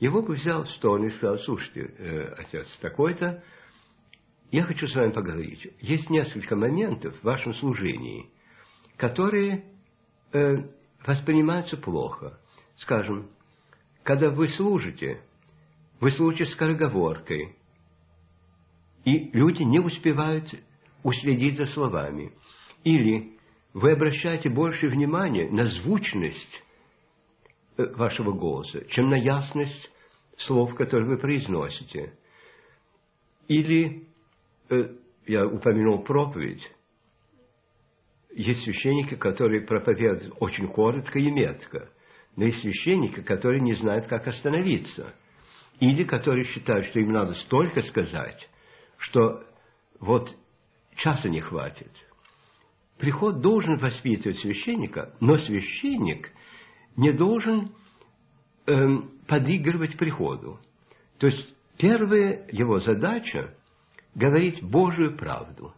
его 0.00 0.20
бы 0.20 0.34
взял 0.34 0.64
в 0.64 0.70
сторону 0.70 1.06
и 1.06 1.10
сказал, 1.12 1.38
слушайте, 1.38 1.94
э, 1.98 2.34
отец 2.36 2.66
такой-то, 2.82 3.42
я 4.50 4.62
хочу 4.62 4.86
с 4.86 4.94
вами 4.94 5.10
поговорить. 5.10 5.66
Есть 5.80 6.10
несколько 6.10 6.56
моментов 6.56 7.14
в 7.18 7.24
вашем 7.24 7.54
служении, 7.54 8.30
которые 8.96 9.64
э, 10.32 10.56
воспринимаются 11.04 11.76
плохо. 11.76 12.38
Скажем, 12.76 13.30
когда 14.02 14.30
вы 14.30 14.48
служите, 14.48 15.22
вы 16.00 16.10
служите 16.10 16.46
скороговоркой, 16.46 17.56
и 19.04 19.30
люди 19.32 19.62
не 19.62 19.80
успевают 19.80 20.48
уследить 21.02 21.58
за 21.58 21.66
словами. 21.66 22.32
Или 22.84 23.38
вы 23.72 23.92
обращаете 23.92 24.48
больше 24.48 24.88
внимания 24.88 25.48
на 25.50 25.66
звучность 25.66 26.62
э, 27.76 27.86
вашего 27.94 28.32
голоса, 28.32 28.84
чем 28.90 29.10
на 29.10 29.16
ясность 29.16 29.90
слов, 30.38 30.74
которые 30.74 31.08
вы 31.08 31.18
произносите. 31.18 32.14
Или, 33.48 34.08
я 35.26 35.46
упомянул 35.46 36.02
проповедь, 36.02 36.62
есть 38.34 38.64
священники, 38.64 39.14
которые 39.14 39.62
проповедуют 39.62 40.34
очень 40.40 40.68
коротко 40.68 41.18
и 41.18 41.30
метко, 41.30 41.90
но 42.36 42.44
есть 42.44 42.60
священники, 42.62 43.20
которые 43.22 43.60
не 43.60 43.74
знают, 43.74 44.06
как 44.08 44.26
остановиться, 44.26 45.14
или 45.78 46.04
которые 46.04 46.46
считают, 46.46 46.86
что 46.86 47.00
им 47.00 47.12
надо 47.12 47.34
столько 47.34 47.82
сказать, 47.82 48.48
что 48.98 49.44
вот 50.00 50.34
часа 50.96 51.28
не 51.28 51.40
хватит. 51.40 51.92
Приход 52.98 53.40
должен 53.40 53.76
воспитывать 53.76 54.38
священника, 54.38 55.14
но 55.20 55.36
священник 55.36 56.30
не 56.96 57.12
должен 57.12 57.72
эм, 58.66 59.12
подыгрывать 59.26 59.96
приходу. 59.96 60.60
То 61.18 61.26
есть 61.26 61.54
первая 61.76 62.46
его 62.50 62.78
задача– 62.78 63.54
говорить 64.14 64.62
Божию 64.62 65.16
правду. 65.16 65.72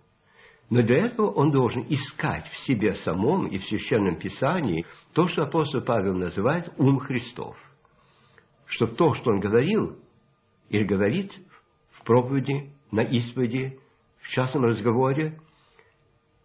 Но 0.68 0.82
для 0.82 1.06
этого 1.06 1.30
он 1.30 1.50
должен 1.50 1.86
искать 1.88 2.48
в 2.48 2.66
себе 2.66 2.96
самом 2.96 3.46
и 3.46 3.58
в 3.58 3.64
Священном 3.66 4.16
Писании 4.16 4.84
то, 5.12 5.28
что 5.28 5.42
апостол 5.42 5.80
Павел 5.82 6.14
называет 6.14 6.72
ум 6.76 6.98
Христов. 6.98 7.56
Чтобы 8.66 8.96
то, 8.96 9.14
что 9.14 9.30
он 9.30 9.38
говорил 9.38 9.96
или 10.68 10.84
говорит 10.84 11.32
в 11.92 12.04
проповеди, 12.04 12.72
на 12.90 13.02
исповеди, 13.02 13.78
в 14.18 14.28
частном 14.28 14.64
разговоре, 14.64 15.38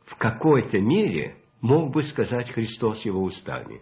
в 0.06 0.16
какой-то 0.18 0.80
мере 0.80 1.38
мог 1.62 1.92
бы 1.92 2.04
сказать 2.04 2.52
Христос 2.52 3.04
его 3.06 3.24
устами. 3.24 3.82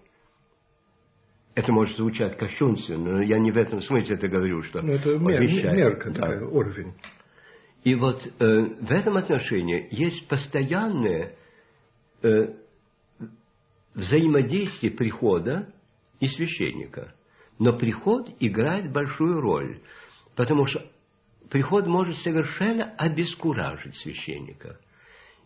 Это 1.56 1.74
может 1.74 1.98
звучать 1.98 2.38
кощунственно, 2.38 3.18
но 3.18 3.22
я 3.22 3.40
не 3.40 3.52
в 3.52 3.58
этом 3.58 3.82
смысле 3.82 4.16
это 4.16 4.30
говорю, 4.30 4.62
что... 4.64 4.82
Ну, 4.82 4.94
это 4.94 5.18
мер, 5.18 5.42
мерка, 5.42 6.12
да. 6.12 6.22
такая, 6.22 6.46
уровень. 6.46 6.94
И 7.84 7.96
вот 7.96 8.26
э, 8.28 8.62
в 8.82 8.92
этом 8.92 9.16
отношении 9.18 9.88
есть 9.92 10.28
постоянное 10.28 11.36
э, 12.22 12.56
взаимодействие 13.94 14.92
прихода 14.92 15.72
и 16.20 16.28
священника. 16.28 17.14
Но 17.58 17.74
приход 17.74 18.30
играет 18.40 18.92
большую 18.92 19.40
роль, 19.40 19.82
потому 20.36 20.66
что 20.68 20.86
приход 21.50 21.88
может 21.88 22.18
совершенно 22.18 22.94
обескуражить 22.98 23.96
священника. 23.98 24.80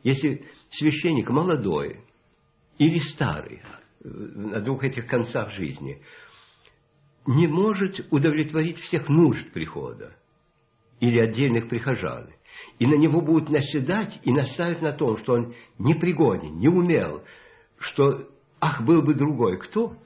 Если 0.04 0.46
священник 0.72 1.30
молодой 1.30 2.02
или 2.80 3.00
старый, 3.00 3.62
э, 4.04 4.08
на 4.08 4.60
двух 4.60 4.84
этих 4.84 5.06
концах 5.06 5.52
жизни, 5.52 6.02
не 7.28 7.48
может 7.48 8.06
удовлетворить 8.12 8.80
всех 8.80 9.08
нужд 9.08 9.52
прихода, 9.54 10.16
или 11.04 11.20
отдельных 11.20 11.68
прихожан. 11.68 12.30
И 12.80 12.88
на 12.88 12.96
него 12.96 13.20
будут 13.20 13.50
наседать 13.50 14.22
и 14.24 14.32
наставить 14.32 14.82
на 14.82 14.94
том, 14.94 15.18
что 15.18 15.34
он 15.34 15.54
непригоден, 15.78 16.56
не 16.60 16.70
умел, 16.70 17.24
что, 17.78 18.30
ах, 18.62 18.82
был 18.86 19.02
бы 19.02 19.14
другой 19.14 19.60
кто, 19.60 19.98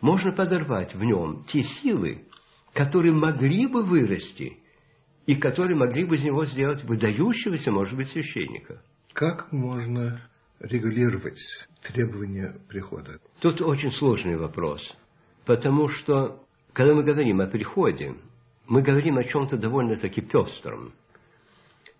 можно 0.00 0.32
подорвать 0.32 0.94
в 0.94 1.04
нем 1.04 1.44
те 1.48 1.62
силы, 1.62 2.24
которые 2.72 3.12
могли 3.12 3.66
бы 3.66 3.82
вырасти 3.82 4.56
и 5.26 5.34
которые 5.34 5.76
могли 5.76 6.06
бы 6.06 6.16
из 6.16 6.24
него 6.24 6.46
сделать 6.46 6.82
выдающегося, 6.84 7.70
может 7.70 7.94
быть, 7.94 8.08
священника. 8.08 8.82
Как 9.12 9.52
можно 9.52 10.22
регулировать 10.60 11.38
требования 11.82 12.56
прихода? 12.66 13.20
Тут 13.42 13.60
очень 13.60 13.92
сложный 13.92 14.38
вопрос, 14.38 14.80
потому 15.44 15.90
что, 15.90 16.42
когда 16.72 16.94
мы 16.94 17.02
говорим 17.02 17.42
о 17.42 17.46
приходе, 17.46 18.14
мы 18.66 18.82
говорим 18.82 19.18
о 19.18 19.24
чем-то 19.24 19.56
довольно-таки 19.56 20.20
пестром. 20.20 20.92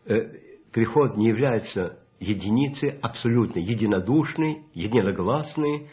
Э, 0.05 0.21
приход 0.73 1.17
не 1.17 1.29
является 1.29 1.99
единицей 2.19 2.99
абсолютно 3.01 3.59
единодушной, 3.59 4.65
единогласной, 4.75 5.89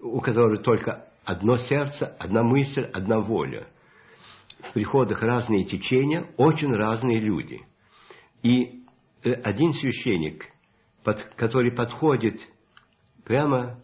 у 0.00 0.20
которой 0.20 0.62
только 0.62 1.06
одно 1.24 1.58
сердце, 1.58 2.06
одна 2.18 2.42
мысль, 2.42 2.82
одна 2.92 3.20
воля. 3.20 3.68
В 4.60 4.72
приходах 4.72 5.22
разные 5.22 5.64
течения, 5.64 6.26
очень 6.36 6.72
разные 6.74 7.20
люди. 7.20 7.62
И 8.42 8.84
э, 9.22 9.32
один 9.32 9.74
священник, 9.74 10.46
который 11.36 11.72
подходит 11.72 12.40
прямо 13.24 13.80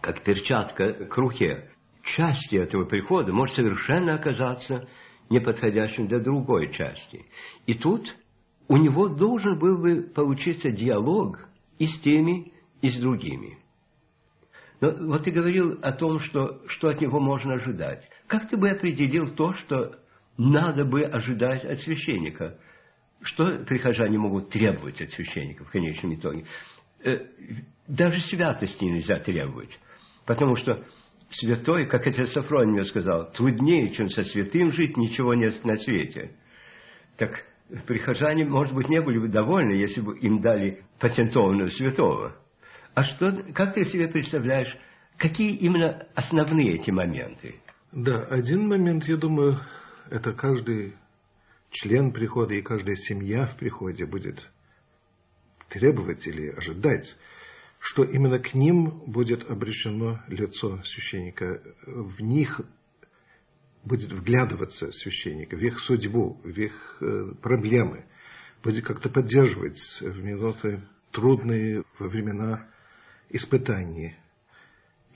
как 0.00 0.22
перчатка 0.24 0.92
к 1.06 1.16
руке, 1.16 1.70
части 2.02 2.56
этого 2.56 2.84
прихода 2.84 3.32
может 3.32 3.54
совершенно 3.54 4.14
оказаться 4.14 4.88
неподходящим 5.32 6.06
для 6.06 6.20
другой 6.20 6.72
части. 6.72 7.24
И 7.66 7.74
тут 7.74 8.14
у 8.68 8.76
него 8.76 9.08
должен 9.08 9.58
был 9.58 9.78
бы 9.78 10.02
получиться 10.02 10.70
диалог 10.70 11.48
и 11.78 11.86
с 11.86 11.98
теми, 12.00 12.52
и 12.80 12.88
с 12.88 13.00
другими. 13.00 13.58
Но 14.80 14.90
вот 15.06 15.24
ты 15.24 15.30
говорил 15.30 15.78
о 15.82 15.92
том, 15.92 16.20
что, 16.20 16.60
что 16.68 16.88
от 16.88 17.00
него 17.00 17.20
можно 17.20 17.54
ожидать. 17.54 18.08
Как 18.26 18.48
ты 18.48 18.56
бы 18.56 18.68
определил 18.70 19.34
то, 19.34 19.54
что 19.54 19.98
надо 20.36 20.84
бы 20.84 21.02
ожидать 21.04 21.64
от 21.64 21.80
священника? 21.80 22.58
Что 23.22 23.64
прихожане 23.64 24.18
могут 24.18 24.50
требовать 24.50 25.00
от 25.00 25.10
священника 25.12 25.64
в 25.64 25.70
конечном 25.70 26.14
итоге? 26.14 26.46
Э, 27.04 27.26
даже 27.86 28.20
святости 28.20 28.84
нельзя 28.84 29.20
требовать, 29.20 29.78
потому 30.26 30.56
что 30.56 30.84
святой, 31.34 31.86
как 31.86 32.06
это 32.06 32.26
Сафрон 32.26 32.72
мне 32.72 32.84
сказал, 32.84 33.30
труднее, 33.32 33.94
чем 33.94 34.08
со 34.08 34.24
святым 34.24 34.72
жить, 34.72 34.96
ничего 34.96 35.34
нет 35.34 35.64
на 35.64 35.76
свете. 35.76 36.32
Так 37.16 37.44
прихожане, 37.86 38.44
может 38.44 38.74
быть, 38.74 38.88
не 38.88 39.00
были 39.00 39.18
бы 39.18 39.28
довольны, 39.28 39.72
если 39.72 40.00
бы 40.00 40.18
им 40.18 40.40
дали 40.40 40.82
патентованного 40.98 41.68
святого. 41.68 42.36
А 42.94 43.04
что, 43.04 43.32
как 43.54 43.74
ты 43.74 43.84
себе 43.86 44.08
представляешь, 44.08 44.76
какие 45.16 45.56
именно 45.56 46.06
основные 46.14 46.74
эти 46.74 46.90
моменты? 46.90 47.56
Да, 47.92 48.24
один 48.24 48.68
момент, 48.68 49.04
я 49.04 49.16
думаю, 49.16 49.58
это 50.10 50.32
каждый 50.32 50.94
член 51.70 52.12
прихода 52.12 52.54
и 52.54 52.62
каждая 52.62 52.96
семья 52.96 53.46
в 53.46 53.56
приходе 53.56 54.04
будет 54.04 54.46
требовать 55.70 56.26
или 56.26 56.48
ожидать 56.50 57.04
что 57.82 58.04
именно 58.04 58.38
к 58.38 58.54
ним 58.54 59.02
будет 59.06 59.50
обращено 59.50 60.22
лицо 60.28 60.80
священника, 60.84 61.60
в 61.84 62.22
них 62.22 62.60
будет 63.84 64.12
вглядываться 64.12 64.92
священник, 64.92 65.52
в 65.52 65.58
их 65.58 65.80
судьбу, 65.80 66.40
в 66.44 66.56
их 66.56 66.72
э, 67.00 67.32
проблемы, 67.42 68.04
будет 68.62 68.84
как-то 68.84 69.10
поддерживать 69.10 69.80
в 70.00 70.22
минуты 70.22 70.80
трудные, 71.10 71.82
во 71.98 72.06
времена 72.06 72.68
испытаний. 73.30 74.14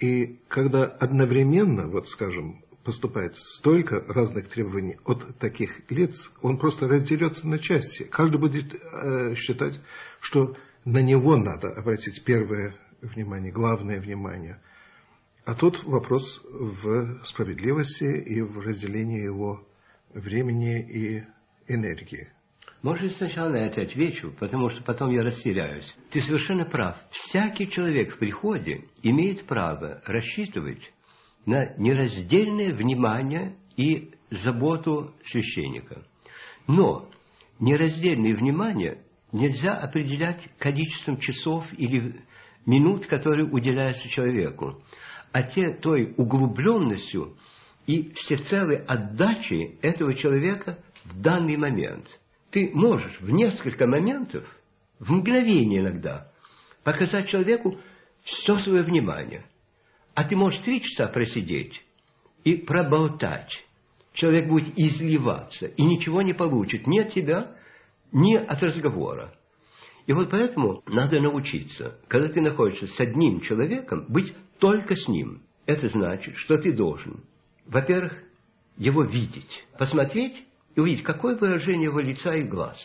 И 0.01 0.41
когда 0.49 0.87
одновременно, 0.87 1.87
вот 1.87 2.09
скажем, 2.09 2.65
поступает 2.83 3.37
столько 3.37 4.01
разных 4.09 4.49
требований 4.49 4.97
от 5.05 5.39
таких 5.39 5.89
лиц, 5.89 6.17
он 6.43 6.59
просто 6.59 6.89
разделется 6.89 7.47
на 7.47 7.61
части. 7.61 8.03
Каждый 8.03 8.41
будет 8.41 8.75
э, 8.75 9.35
считать, 9.37 9.81
что 10.21 10.57
на 10.87 11.03
него 11.03 11.37
надо 11.37 11.69
обратить 11.73 12.25
первое 12.25 12.75
внимание, 13.03 13.53
главное 13.53 14.01
внимание. 14.01 14.61
А 15.45 15.55
тут 15.55 15.83
вопрос 15.85 16.25
в 16.45 17.25
справедливости 17.25 18.05
и 18.05 18.41
в 18.41 18.61
разделении 18.61 19.23
его 19.23 19.67
времени 20.15 20.81
и 20.81 21.25
энергии. 21.67 22.29
Может, 22.83 23.17
сначала 23.17 23.51
на 23.51 23.57
это 23.57 23.83
отвечу, 23.83 24.33
потому 24.39 24.71
что 24.71 24.83
потом 24.85 25.11
я 25.11 25.25
растеряюсь. 25.25 25.97
Ты 26.11 26.23
совершенно 26.23 26.65
прав. 26.65 26.97
Всякий 27.11 27.69
человек 27.69 28.15
в 28.15 28.19
приходе 28.19 28.85
имеет 29.03 29.45
право 29.47 30.01
рассчитывать 30.07 30.93
на 31.47 31.75
нераздельное 31.79 32.73
внимание 32.73 33.57
и 33.77 34.13
заботу 34.31 35.15
священника. 35.25 36.07
Но 36.69 37.11
нераздельное 37.59 38.37
внимание 38.37 39.03
нельзя 39.33 39.75
определять 39.75 40.49
количеством 40.59 41.19
часов 41.19 41.65
или 41.77 42.23
минут, 42.65 43.07
которые 43.07 43.47
уделяются 43.47 44.09
человеку, 44.09 44.83
а 45.33 45.43
те 45.43 45.71
той 45.71 46.15
углубленностью 46.17 47.37
и 47.87 48.13
всецелой 48.15 48.79
отдачей 48.85 49.79
этого 49.83 50.15
человека 50.15 50.79
в 51.05 51.21
данный 51.21 51.57
момент. 51.57 52.07
Ты 52.51 52.71
можешь 52.73 53.21
в 53.21 53.31
несколько 53.31 53.87
моментов, 53.87 54.45
в 54.99 55.13
мгновение 55.13 55.81
иногда, 55.81 56.33
показать 56.83 57.29
человеку 57.29 57.79
все 58.25 58.59
свое 58.61 58.83
внимание. 58.83 59.45
А 60.15 60.25
ты 60.25 60.35
можешь 60.35 60.61
три 60.61 60.81
часа 60.81 61.09
просидеть 61.09 61.85
и 62.45 62.55
проболтать. 62.57 63.53
Человек 64.15 64.49
будет 64.49 64.79
изливаться 64.79 65.67
и 65.67 65.83
ничего 65.83 66.23
не 66.23 66.33
получит 66.33 66.87
ни 66.87 66.99
от 66.99 67.13
тебя, 67.13 67.55
не 68.13 68.37
от 68.37 68.63
разговора. 68.63 69.35
И 70.07 70.13
вот 70.13 70.31
поэтому 70.31 70.83
надо 70.87 71.21
научиться, 71.21 71.99
когда 72.09 72.29
ты 72.29 72.41
находишься 72.41 72.87
с 72.87 73.01
одним 73.01 73.41
человеком, 73.41 74.07
быть 74.09 74.33
только 74.59 74.95
с 74.95 75.09
ним. 75.09 75.43
Это 75.67 75.89
значит, 75.89 76.37
что 76.37 76.57
ты 76.59 76.73
должен, 76.73 77.25
во-первых, 77.67 78.17
его 78.77 79.03
видеть, 79.03 79.65
посмотреть 79.79 80.47
и 80.77 80.81
увидеть, 80.81 81.03
какое 81.03 81.37
выражение 81.37 81.85
его 81.85 81.99
лица 81.99 82.35
и 82.35 82.45
глаз. 82.45 82.79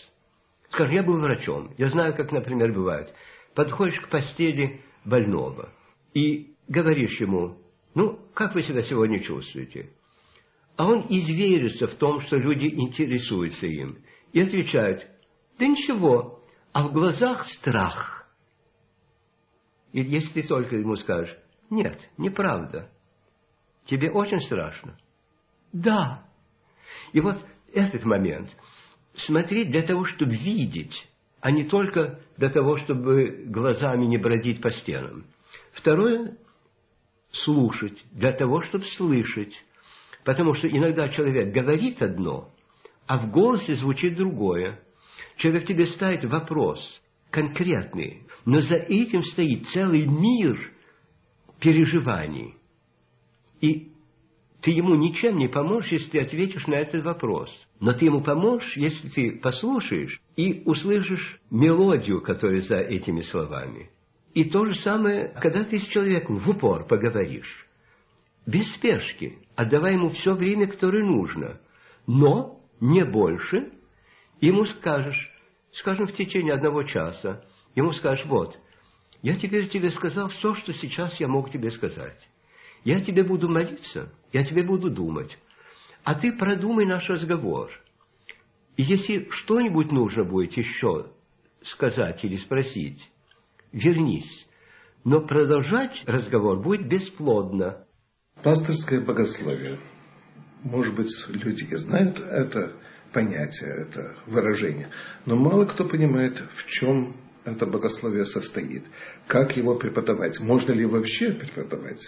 Скажем, 0.72 0.94
я 0.94 1.04
был 1.04 1.20
врачом, 1.20 1.74
я 1.78 1.90
знаю, 1.90 2.16
как, 2.16 2.32
например, 2.32 2.74
бывает. 2.74 3.14
Подходишь 3.54 4.00
к 4.00 4.10
постели 4.10 4.82
больного 5.06 5.70
и 6.14 6.56
говоришь 6.68 7.20
ему, 7.20 7.58
ну, 7.94 8.20
как 8.34 8.56
вы 8.56 8.64
себя 8.64 8.82
сегодня 8.82 9.22
чувствуете? 9.22 9.92
А 10.78 10.88
он 10.88 11.06
изверится 11.10 11.88
в 11.88 11.96
том, 11.96 12.22
что 12.22 12.38
люди 12.38 12.68
интересуются 12.68 13.68
им 13.68 13.98
и 14.34 14.42
отвечают, 14.42 15.08
да 15.60 15.68
ничего, 15.68 16.44
а 16.72 16.88
в 16.88 16.94
глазах 16.94 17.46
страх. 17.46 18.28
И 19.92 20.02
если 20.02 20.42
ты 20.42 20.48
только 20.48 20.78
ему 20.78 20.96
скажешь, 20.96 21.36
нет, 21.70 22.00
неправда, 22.18 22.90
тебе 23.86 24.12
очень 24.12 24.40
страшно. 24.42 24.98
Да. 25.74 26.26
И 27.14 27.20
вот 27.20 27.38
этот 27.74 28.04
момент, 28.06 28.50
смотреть 29.14 29.70
для 29.70 29.82
того, 29.82 30.06
чтобы 30.06 30.36
видеть 30.36 31.08
а 31.42 31.52
не 31.52 31.64
только 31.64 32.20
для 32.38 32.50
того, 32.50 32.78
чтобы 32.78 33.46
глазами 33.48 34.06
не 34.06 34.18
бродить 34.18 34.62
по 34.62 34.72
стенам. 34.72 35.26
Второе– 35.74 36.38
слушать, 37.32 37.98
для 38.12 38.32
того, 38.32 38.62
чтобы 38.62 38.86
слышать. 38.86 39.54
Потому 40.24 40.54
что 40.54 40.68
иногда 40.68 41.10
человек 41.10 41.52
говорит 41.52 42.02
одно, 42.02 42.51
а 43.12 43.18
в 43.18 43.30
голосе 43.30 43.76
звучит 43.76 44.16
другое. 44.16 44.80
Человек 45.36 45.66
тебе 45.66 45.88
ставит 45.88 46.24
вопрос 46.24 46.80
конкретный, 47.30 48.26
но 48.46 48.62
за 48.62 48.76
этим 48.76 49.22
стоит 49.24 49.68
целый 49.68 50.06
мир 50.06 50.72
переживаний. 51.60 52.56
И 53.60 53.92
ты 54.62 54.72
ему 54.72 54.96
ничем 54.96 55.38
не 55.38 55.50
поможешь, 55.50 55.92
если 55.92 56.10
ты 56.12 56.20
ответишь 56.22 56.66
на 56.68 56.76
этот 56.76 57.04
вопрос. 57.04 57.50
Но 57.82 57.92
ты 57.92 58.06
ему 58.06 58.24
поможешь, 58.24 58.78
если 58.78 59.10
ты 59.10 59.40
послушаешь 59.42 60.18
и 60.38 60.64
услышишь 60.66 61.42
мелодию, 61.50 62.22
которая 62.22 62.62
за 62.62 62.78
этими 62.78 63.24
словами. 63.24 63.90
И 64.34 64.46
то 64.46 64.66
же 64.66 64.76
самое, 64.76 65.36
когда 65.42 65.66
ты 65.66 65.82
с 65.82 65.88
человеком 65.88 66.38
в 66.38 66.48
упор 66.48 66.88
поговоришь. 66.88 67.68
Без 68.46 68.74
спешки, 68.74 69.40
отдавай 69.58 69.96
ему 69.96 70.12
все 70.12 70.34
время, 70.34 70.68
которое 70.68 71.04
нужно. 71.04 71.60
Но 72.08 72.61
не 72.82 73.06
больше. 73.06 73.72
Ему 74.42 74.66
скажешь, 74.66 75.32
скажем, 75.72 76.08
в 76.08 76.14
течение 76.14 76.54
одного 76.54 76.84
часа, 76.84 77.46
ему 77.76 77.92
скажешь, 77.92 78.26
вот, 78.26 78.60
я 79.22 79.36
теперь 79.36 79.70
тебе 79.70 79.92
сказал 79.92 80.30
все, 80.30 80.56
что 80.56 80.74
сейчас 80.74 81.18
я 81.20 81.28
мог 81.28 81.52
тебе 81.52 81.72
сказать. 81.72 82.28
Я 82.84 83.02
тебе 83.02 83.24
буду 83.24 83.48
молиться, 83.48 84.12
я 84.34 84.44
тебе 84.44 84.64
буду 84.64 84.90
думать. 84.90 85.38
А 86.04 86.16
ты 86.16 86.34
продумай 86.36 86.86
наш 86.86 87.08
разговор. 87.08 87.70
И 88.76 88.84
если 88.84 89.28
что-нибудь 89.30 89.92
нужно 89.92 90.24
будет 90.24 90.58
еще 90.58 91.12
сказать 91.64 92.24
или 92.26 92.38
спросить, 92.38 93.08
вернись. 93.72 94.48
Но 95.04 95.22
продолжать 95.22 96.04
разговор 96.08 96.62
будет 96.62 96.88
бесплодно. 96.88 97.86
Пасторское 98.44 99.02
богословие. 99.06 99.80
Может 100.64 100.96
быть, 100.96 101.10
люди 101.30 101.64
и 101.64 101.76
знают 101.76 102.20
это 102.20 102.74
понятие, 103.14 103.88
это 103.88 104.16
выражение, 104.28 104.90
но 105.26 105.36
мало 105.36 105.66
кто 105.66 105.86
понимает, 105.86 106.42
в 106.56 106.68
чем 106.68 107.18
это 107.44 107.66
богословие 107.66 108.26
состоит, 108.26 108.86
как 109.28 109.58
его 109.58 109.76
преподавать, 109.76 110.40
можно 110.40 110.72
ли 110.72 110.86
вообще 110.86 111.32
преподавать 111.32 112.02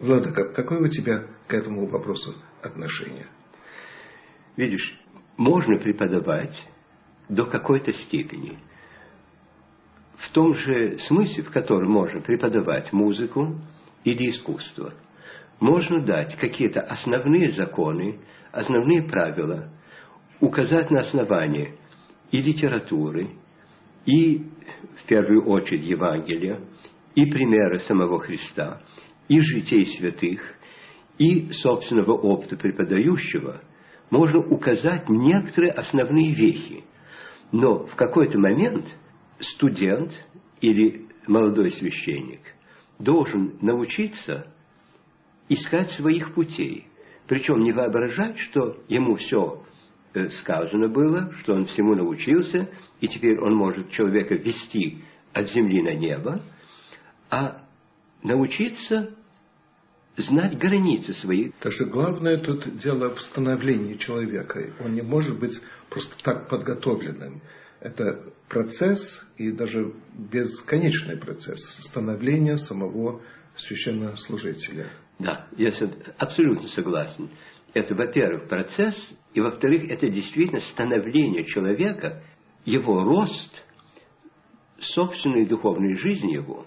Владыка, 0.00 0.52
какое 0.52 0.80
у 0.80 0.88
тебя 0.88 1.26
к 1.48 1.54
этому 1.54 1.86
вопросу 1.86 2.36
отношение? 2.62 3.26
Видишь, 4.56 4.96
можно 5.36 5.76
преподавать 5.78 6.56
до 7.28 7.46
какой-то 7.46 7.92
степени. 7.92 8.58
В 10.16 10.32
том 10.32 10.54
же 10.54 10.98
смысле, 10.98 11.42
в 11.42 11.50
котором 11.50 11.90
можно 11.90 12.20
преподавать 12.20 12.92
музыку 12.92 13.60
или 14.04 14.30
искусство. 14.30 14.94
Можно 15.60 16.04
дать 16.04 16.36
какие-то 16.36 16.80
основные 16.80 17.50
законы, 17.50 18.20
основные 18.52 19.02
правила, 19.02 19.70
указать 20.40 20.90
на 20.90 21.00
основание 21.00 21.74
и 22.30 22.40
литературы, 22.40 23.30
и, 24.06 24.46
в 24.96 25.06
первую 25.06 25.44
очередь, 25.46 25.84
Евангелия, 25.84 26.60
и 27.14 27.26
примеры 27.26 27.80
самого 27.80 28.20
Христа– 28.20 28.82
и 29.28 29.40
житей 29.40 29.86
святых, 29.86 30.40
и 31.18 31.50
собственного 31.52 32.12
опыта 32.12 32.56
преподающего 32.56 33.62
можно 34.10 34.40
указать 34.40 35.08
некоторые 35.08 35.72
основные 35.72 36.34
вехи. 36.34 36.84
Но 37.52 37.86
в 37.86 37.94
какой-то 37.94 38.38
момент 38.38 38.86
студент 39.40 40.12
или 40.60 41.06
молодой 41.26 41.70
священник 41.72 42.40
должен 42.98 43.58
научиться 43.60 44.52
искать 45.48 45.90
своих 45.92 46.34
путей. 46.34 46.86
Причем 47.26 47.60
не 47.60 47.72
воображать, 47.72 48.38
что 48.38 48.78
ему 48.88 49.16
все 49.16 49.62
э, 50.14 50.28
сказано 50.30 50.88
было, 50.88 51.32
что 51.40 51.54
он 51.54 51.66
всему 51.66 51.94
научился, 51.94 52.70
и 53.00 53.08
теперь 53.08 53.38
он 53.38 53.54
может 53.54 53.90
человека 53.90 54.34
вести 54.34 55.04
от 55.32 55.50
земли 55.50 55.82
на 55.82 55.94
небо, 55.94 56.42
а 57.30 57.62
научиться 58.22 59.14
знать 60.16 60.58
границы 60.58 61.12
свои. 61.14 61.50
Так 61.60 61.72
что 61.72 61.84
главное 61.84 62.38
тут 62.38 62.78
дело 62.78 63.14
в 63.14 63.20
становлении 63.20 63.94
человека. 63.94 64.74
Он 64.80 64.94
не 64.94 65.02
может 65.02 65.38
быть 65.38 65.60
просто 65.90 66.14
так 66.22 66.48
подготовленным. 66.48 67.40
Это 67.80 68.32
процесс 68.48 69.24
и 69.36 69.52
даже 69.52 69.92
бесконечный 70.14 71.16
процесс 71.16 71.60
становления 71.84 72.56
самого 72.56 73.22
священнослужителя. 73.56 74.88
Да, 75.18 75.46
я 75.56 75.72
абсолютно 76.18 76.68
согласен. 76.68 77.30
Это, 77.74 77.94
во-первых, 77.94 78.48
процесс, 78.48 78.94
и, 79.34 79.40
во-вторых, 79.40 79.90
это 79.90 80.08
действительно 80.08 80.60
становление 80.60 81.44
человека, 81.44 82.22
его 82.64 83.02
рост, 83.02 83.64
собственной 84.78 85.46
духовной 85.46 85.96
жизни 85.98 86.34
его 86.34 86.66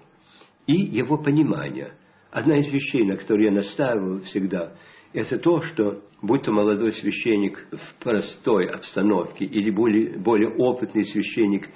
и 0.67 0.73
его 0.73 1.17
понимание– 1.17 1.95
Одна 2.31 2.57
из 2.57 2.71
вещей, 2.71 3.03
на 3.03 3.17
которую 3.17 3.45
я 3.45 3.51
настаивал 3.51 4.21
всегда, 4.21 4.73
это 5.11 5.37
то, 5.37 5.61
что 5.61 6.01
будь 6.21 6.43
то 6.43 6.53
молодой 6.53 6.93
священник 6.93 7.67
в 7.69 8.03
простой 8.03 8.67
обстановке 8.67 9.43
или 9.43 9.69
более, 9.69 10.17
более 10.17 10.49
опытный 10.55 11.03
священник 11.03 11.67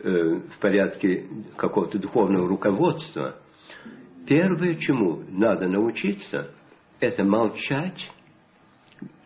э, 0.00 0.40
в 0.54 0.58
порядке 0.60 1.26
какого-то 1.56 1.98
духовного 1.98 2.46
руководства, 2.46 3.36
первое, 4.26 4.76
чему 4.76 5.24
надо 5.28 5.68
научиться, 5.68 6.54
это 7.00 7.24
молчать, 7.24 8.10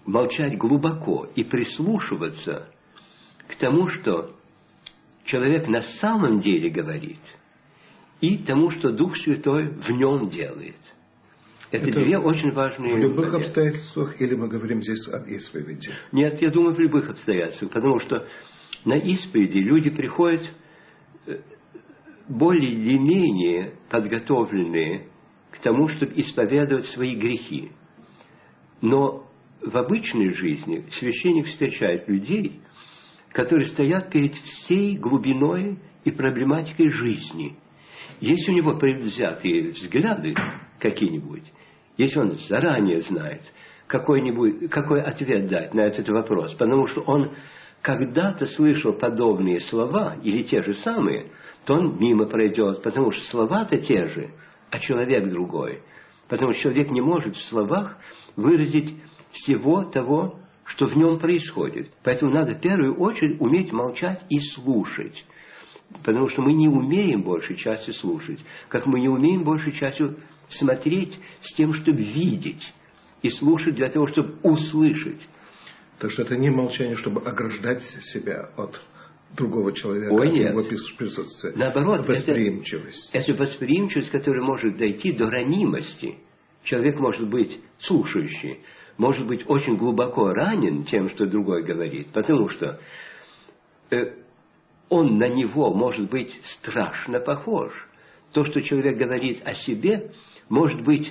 молчать 0.04 0.56
глубоко 0.56 1.28
и 1.34 1.44
прислушиваться 1.44 2.68
к 3.48 3.56
тому, 3.56 3.88
что 3.88 4.36
человек 5.24 5.68
на 5.68 5.82
самом 5.82 6.40
деле 6.40 6.70
говорит– 6.70 7.20
и 8.20 8.38
тому, 8.38 8.70
что 8.70 8.90
Дух 8.90 9.16
Святой 9.16 9.68
в 9.68 9.90
нем 9.90 10.28
делает. 10.28 10.76
Это, 11.70 11.88
Это 11.88 12.00
две 12.00 12.18
очень 12.18 12.50
важные... 12.52 12.94
В 12.94 12.98
любых 12.98 13.26
моменты. 13.26 13.44
обстоятельствах 13.44 14.20
или 14.20 14.34
мы 14.34 14.48
говорим 14.48 14.82
здесь 14.82 15.06
об 15.08 15.26
исповеди? 15.26 15.90
Нет, 16.12 16.40
я 16.40 16.50
думаю, 16.50 16.74
в 16.74 16.80
любых 16.80 17.10
обстоятельствах, 17.10 17.70
потому 17.72 18.00
что 18.00 18.26
на 18.84 18.94
исповеди 18.94 19.58
люди 19.58 19.90
приходят 19.90 20.50
э, 21.26 21.40
более 22.28 22.72
или 22.72 22.98
менее 22.98 23.74
подготовленные 23.90 25.08
к 25.50 25.58
тому, 25.58 25.88
чтобы 25.88 26.12
исповедовать 26.20 26.86
свои 26.86 27.14
грехи. 27.14 27.72
Но 28.80 29.26
в 29.60 29.76
обычной 29.76 30.32
жизни 30.34 30.84
священник 30.92 31.46
встречает 31.46 32.08
людей, 32.08 32.60
которые 33.32 33.66
стоят 33.66 34.10
перед 34.10 34.34
всей 34.34 34.96
глубиной 34.96 35.78
и 36.04 36.10
проблематикой 36.10 36.90
жизни– 36.90 37.56
если 38.20 38.50
у 38.50 38.54
него 38.54 38.74
предвзятые 38.78 39.70
взгляды 39.70 40.34
какие-нибудь, 40.80 41.44
если 41.96 42.18
он 42.18 42.38
заранее 42.48 43.00
знает, 43.02 43.42
какой-нибудь, 43.86 44.70
какой 44.70 45.00
ответ 45.02 45.48
дать 45.48 45.72
на 45.72 45.82
этот 45.82 46.08
вопрос, 46.08 46.52
потому 46.54 46.86
что 46.88 47.02
он 47.02 47.32
когда-то 47.80 48.46
слышал 48.46 48.92
подобные 48.92 49.60
слова, 49.60 50.16
или 50.22 50.42
те 50.42 50.62
же 50.62 50.74
самые, 50.74 51.30
то 51.68 51.74
он 51.74 51.98
мимо 51.98 52.24
пройдет, 52.24 52.82
потому 52.82 53.10
что 53.10 53.22
слова-то 53.24 53.76
те 53.76 54.08
же, 54.08 54.30
а 54.70 54.78
человек 54.78 55.28
другой. 55.28 55.82
Потому 56.26 56.52
что 56.52 56.62
человек 56.62 56.90
не 56.90 57.02
может 57.02 57.36
в 57.36 57.44
словах 57.44 57.98
выразить 58.36 58.96
всего 59.32 59.84
того, 59.84 60.40
что 60.64 60.86
в 60.86 60.96
нем 60.96 61.18
происходит. 61.18 61.90
Поэтому 62.02 62.32
надо 62.32 62.54
в 62.54 62.60
первую 62.62 62.96
очередь 62.96 63.38
уметь 63.38 63.70
молчать 63.70 64.24
и 64.30 64.40
слушать. 64.54 65.26
Потому 66.04 66.30
что 66.30 66.40
мы 66.40 66.54
не 66.54 66.68
умеем 66.68 67.22
большей 67.22 67.56
частью 67.56 67.92
слушать, 67.92 68.40
как 68.70 68.86
мы 68.86 69.00
не 69.00 69.10
умеем 69.10 69.44
большей 69.44 69.72
частью 69.72 70.20
смотреть 70.48 71.20
с 71.42 71.52
тем, 71.52 71.74
чтобы 71.74 71.98
видеть, 71.98 72.72
и 73.20 73.28
слушать 73.28 73.74
для 73.74 73.90
того, 73.90 74.06
чтобы 74.06 74.38
услышать. 74.42 75.20
Так 75.98 76.12
что 76.12 76.22
это 76.22 76.34
не 76.34 76.48
молчание, 76.48 76.94
чтобы 76.94 77.20
ограждать 77.28 77.82
себя 77.82 78.48
от 78.56 78.80
другого 79.36 79.72
человека, 79.72 80.12
Ой, 80.12 80.28
от 80.28 80.36
нет. 80.36 80.52
его 80.52 80.62
присутствия. 80.96 81.52
Наоборот, 81.54 82.06
восприимчивость. 82.06 83.10
Это, 83.12 83.32
это 83.32 83.42
восприимчивость, 83.42 84.10
которая 84.10 84.42
может 84.42 84.76
дойти 84.76 85.12
до 85.12 85.30
ранимости. 85.30 86.18
Человек 86.64 86.98
может 86.98 87.28
быть 87.28 87.60
слушающий, 87.78 88.60
может 88.96 89.26
быть 89.26 89.48
очень 89.48 89.76
глубоко 89.76 90.32
ранен 90.32 90.84
тем, 90.84 91.08
что 91.10 91.26
другой 91.26 91.62
говорит, 91.62 92.08
потому 92.12 92.48
что 92.48 92.80
э, 93.90 94.14
он 94.88 95.18
на 95.18 95.28
него 95.28 95.72
может 95.72 96.10
быть 96.10 96.32
страшно 96.44 97.20
похож. 97.20 97.72
То, 98.32 98.44
что 98.44 98.60
человек 98.60 98.98
говорит 98.98 99.40
о 99.44 99.54
себе, 99.54 100.10
может 100.48 100.82
быть 100.82 101.10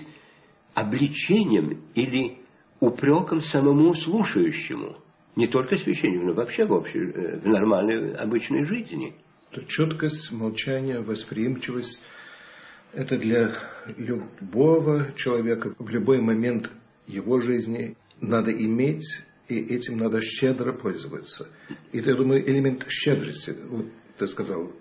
обличением 0.73 1.82
или 1.95 2.39
упреком 2.80 3.41
самому 3.41 3.95
слушающему. 3.95 4.97
Не 5.38 5.47
только 5.47 5.78
священнику, 5.78 6.26
но 6.26 6.34
вообще 6.34 6.65
в, 6.65 6.71
общей, 6.71 6.97
э, 6.97 7.39
в 7.39 7.45
нормальной 7.45 8.15
обычной 8.15 8.65
жизни. 8.65 9.13
То 9.52 9.63
четкость, 9.65 10.32
молчание, 10.32 11.02
восприимчивость– 11.02 12.02
это 12.93 13.19
для 13.19 13.54
любого 13.97 15.13
человека 15.15 15.76
в 15.78 15.89
любой 15.89 16.21
момент 16.21 16.71
его 17.06 17.39
жизни 17.39 17.95
надо 18.19 18.52
иметь, 18.52 19.06
и 19.47 19.60
этим 19.60 19.97
надо 19.97 20.21
щедро 20.21 20.73
пользоваться. 20.73 21.47
И 21.91 22.00
я 22.00 22.15
думаю, 22.15 22.43
элемент 22.50 22.84
щедрости, 22.89 23.56
вот 23.69 23.86
ты 24.17 24.26
сказал, 24.26 24.71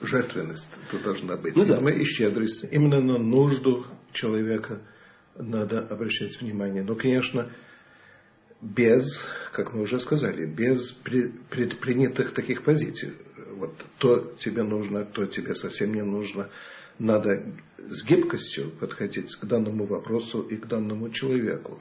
жертвенность 0.00 0.68
тут 0.88 1.02
должна 1.02 1.36
быть. 1.36 1.56
Ну, 1.56 1.64
да. 1.64 1.78
и 1.90 2.04
щедрость. 2.04 2.64
Именно 2.70 3.00
на 3.00 3.18
нужду 3.18 3.84
человека 4.12 4.82
надо 5.36 5.80
обращать 5.80 6.40
внимание. 6.40 6.84
Но, 6.84 6.94
конечно, 6.94 7.50
без, 8.74 9.04
как 9.52 9.72
мы 9.72 9.82
уже 9.82 10.00
сказали, 10.00 10.46
без 10.46 10.90
предпринятых 11.02 12.32
таких 12.34 12.64
позиций. 12.64 13.14
Вот 13.56 13.74
то 13.98 14.34
тебе 14.38 14.62
нужно, 14.62 15.04
то 15.04 15.26
тебе 15.26 15.54
совсем 15.54 15.94
не 15.94 16.02
нужно. 16.02 16.50
Надо 16.98 17.54
с 17.78 18.06
гибкостью 18.06 18.72
подходить 18.72 19.34
к 19.36 19.44
данному 19.44 19.86
вопросу 19.86 20.40
и 20.40 20.56
к 20.56 20.66
данному 20.66 21.10
человеку. 21.10 21.80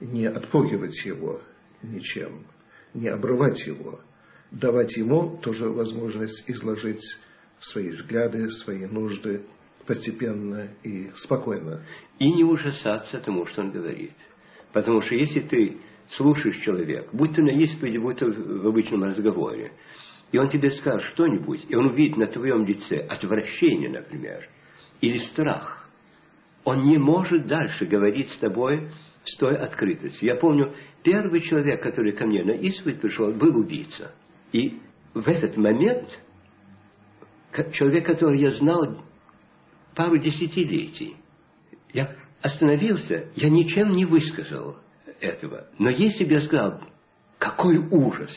Не 0.00 0.26
отпугивать 0.26 1.04
его 1.04 1.42
ничем, 1.82 2.46
не 2.94 3.08
обрывать 3.08 3.66
его, 3.66 4.00
давать 4.50 4.96
ему 4.96 5.38
тоже 5.38 5.68
возможность 5.68 6.42
изложить 6.48 7.02
свои 7.60 7.90
взгляды, 7.90 8.48
свои 8.50 8.86
нужды 8.86 9.44
постепенно 9.86 10.70
и 10.82 11.10
спокойно. 11.16 11.84
И 12.18 12.32
не 12.32 12.44
ужасаться 12.44 13.20
тому, 13.20 13.46
что 13.46 13.62
он 13.62 13.72
говорит. 13.72 14.14
Потому 14.72 15.02
что 15.02 15.14
если 15.14 15.40
ты 15.40 15.78
слушаешь 16.10 16.58
человека, 16.58 17.08
будь 17.12 17.34
ты 17.34 17.42
на 17.42 17.50
исповеди, 17.50 17.98
будь 17.98 18.18
ты 18.18 18.30
в 18.30 18.66
обычном 18.66 19.04
разговоре, 19.04 19.72
и 20.32 20.38
он 20.38 20.48
тебе 20.48 20.70
скажет 20.70 21.12
что-нибудь, 21.14 21.66
и 21.68 21.74
он 21.74 21.86
увидит 21.86 22.16
на 22.16 22.26
твоем 22.26 22.64
лице 22.64 22.98
отвращение, 22.98 23.90
например, 23.90 24.48
или 25.00 25.16
страх, 25.16 25.88
он 26.64 26.84
не 26.84 26.98
может 26.98 27.46
дальше 27.46 27.86
говорить 27.86 28.30
с 28.30 28.38
тобой 28.38 28.90
с 29.24 29.36
той 29.36 29.56
открытостью. 29.56 30.28
Я 30.28 30.36
помню, 30.36 30.74
первый 31.02 31.40
человек, 31.40 31.82
который 31.82 32.12
ко 32.12 32.26
мне 32.26 32.42
на 32.42 32.52
исповедь 32.52 33.00
пришел, 33.00 33.32
был 33.32 33.56
убийца. 33.56 34.12
И 34.52 34.80
в 35.14 35.28
этот 35.28 35.56
момент 35.56 36.20
человек, 37.72 38.06
который 38.06 38.40
я 38.40 38.50
знал 38.52 39.02
пару 39.94 40.16
десятилетий, 40.18 41.16
я 41.92 42.16
остановился, 42.40 43.28
я 43.36 43.50
ничем 43.50 43.90
не 43.90 44.04
высказал 44.04 44.76
этого. 45.20 45.66
Но 45.78 45.90
если 45.90 46.24
бы 46.24 46.32
я 46.32 46.40
сказал, 46.40 46.80
какой 47.38 47.78
ужас, 47.78 48.32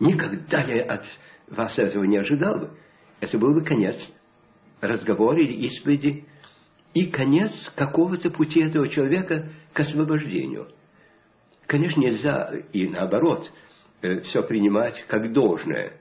никогда 0.00 0.62
я 0.62 0.84
от 0.84 1.04
вас 1.48 1.78
этого 1.78 2.04
не 2.04 2.16
ожидал 2.16 2.58
бы, 2.58 2.70
это 3.20 3.38
был 3.38 3.54
бы 3.54 3.62
конец 3.62 3.96
разговора 4.80 5.40
или 5.40 5.66
исповеди, 5.66 6.26
и 6.92 7.06
конец 7.06 7.52
какого-то 7.74 8.30
пути 8.30 8.60
этого 8.60 8.88
человека 8.88 9.50
к 9.72 9.80
освобождению. 9.80 10.68
Конечно, 11.66 12.00
нельзя 12.00 12.52
и 12.72 12.86
наоборот 12.88 13.50
э, 14.02 14.20
все 14.20 14.42
принимать 14.42 15.04
как 15.08 15.32
должное. 15.32 15.94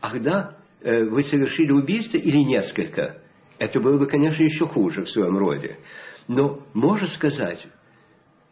Ах 0.00 0.20
да, 0.22 0.56
э, 0.82 1.04
вы 1.04 1.22
совершили 1.24 1.72
убийство 1.72 2.18
или 2.18 2.38
несколько? 2.44 3.22
Это 3.58 3.80
было 3.80 3.98
бы, 3.98 4.06
конечно, 4.06 4.42
еще 4.42 4.66
хуже 4.66 5.04
в 5.04 5.10
своем 5.10 5.38
роде. 5.38 5.78
Но 6.28 6.66
можно 6.74 7.06
сказать, 7.08 7.66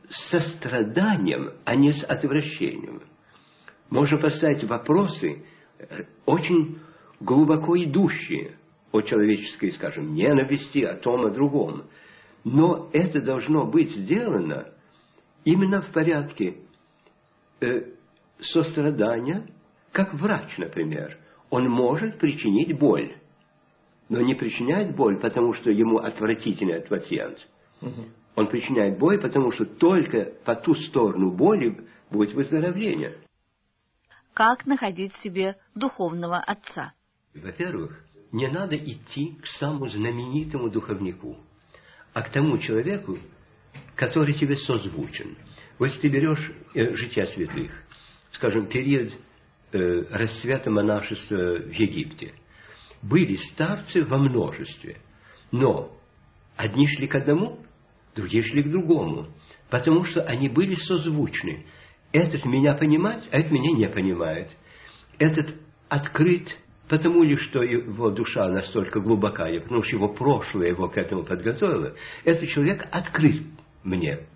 состраданием, 0.08 1.52
а 1.64 1.74
не 1.74 1.92
с 1.92 2.04
отвращением. 2.04 3.02
Можно 3.90 4.18
поставить 4.18 4.64
вопросы 4.64 5.44
очень 6.26 6.78
глубоко 7.20 7.76
идущие 7.76 8.56
о 8.92 9.00
человеческой, 9.00 9.72
скажем, 9.72 10.14
ненависти, 10.14 10.78
о 10.78 10.96
том, 10.96 11.26
о 11.26 11.30
другом. 11.30 11.84
Но 12.44 12.90
это 12.92 13.20
должно 13.20 13.66
быть 13.66 13.94
сделано 13.94 14.72
именно 15.44 15.82
в 15.82 15.92
порядке 15.92 16.58
э, 17.60 17.92
сострадания, 18.38 19.46
как 19.92 20.14
врач, 20.14 20.56
например. 20.58 21.18
Он 21.50 21.68
может 21.68 22.18
причинить 22.18 22.78
боль, 22.78 23.16
но 24.08 24.20
не 24.20 24.34
причиняет 24.34 24.94
боль, 24.94 25.20
потому 25.20 25.54
что 25.54 25.70
ему 25.70 25.98
отвратительный 25.98 26.80
пациент. 26.82 27.38
Угу. 27.80 28.04
Он 28.36 28.48
причиняет 28.48 28.98
боль, 28.98 29.20
потому 29.20 29.52
что 29.52 29.64
только 29.64 30.32
по 30.44 30.56
ту 30.56 30.74
сторону 30.74 31.30
боли 31.30 31.86
будет 32.10 32.34
выздоровление. 32.34 33.18
Как 34.32 34.66
находить 34.66 35.14
в 35.14 35.22
себе 35.22 35.56
духовного 35.74 36.38
отца? 36.38 36.92
Во-первых, 37.34 38.04
не 38.32 38.48
надо 38.48 38.76
идти 38.76 39.36
к 39.40 39.46
самому 39.46 39.88
знаменитому 39.88 40.68
духовнику, 40.68 41.38
а 42.12 42.22
к 42.22 42.30
тому 42.30 42.58
человеку, 42.58 43.18
который 43.94 44.34
тебе 44.34 44.56
созвучен. 44.56 45.36
Вот 45.78 45.86
если 45.86 46.00
ты 46.00 46.08
берешь 46.08 46.52
э, 46.74 46.94
жития 46.96 47.26
святых, 47.26 47.70
скажем, 48.32 48.66
период 48.66 49.12
э, 49.72 50.04
расцвета 50.10 50.70
монашества 50.70 51.36
в 51.36 51.72
Египте, 51.72 52.34
были 53.02 53.36
старцы 53.36 54.02
во 54.02 54.18
множестве, 54.18 54.98
но 55.52 55.96
одни 56.56 56.86
шли 56.88 57.06
к 57.06 57.14
одному, 57.14 57.63
другие 58.14 58.42
шли 58.44 58.62
к 58.62 58.70
другому, 58.70 59.28
потому 59.70 60.04
что 60.04 60.22
они 60.22 60.48
были 60.48 60.74
созвучны. 60.76 61.66
Этот 62.12 62.44
меня 62.44 62.74
понимает, 62.74 63.24
а 63.32 63.38
этот 63.38 63.52
меня 63.52 63.76
не 63.76 63.88
понимает. 63.88 64.48
Этот 65.18 65.54
открыт 65.88 66.56
потому 66.88 67.22
ли, 67.22 67.36
что 67.36 67.62
его 67.62 68.10
душа 68.10 68.48
настолько 68.48 69.00
глубока, 69.00 69.46
потому 69.46 69.82
что 69.82 69.96
его 69.96 70.08
прошлое 70.08 70.68
его 70.68 70.88
к 70.88 70.96
этому 70.96 71.24
подготовило. 71.24 71.94
Этот 72.24 72.48
человек 72.50 72.86
открыт 72.90 73.42
мне, 73.82 74.26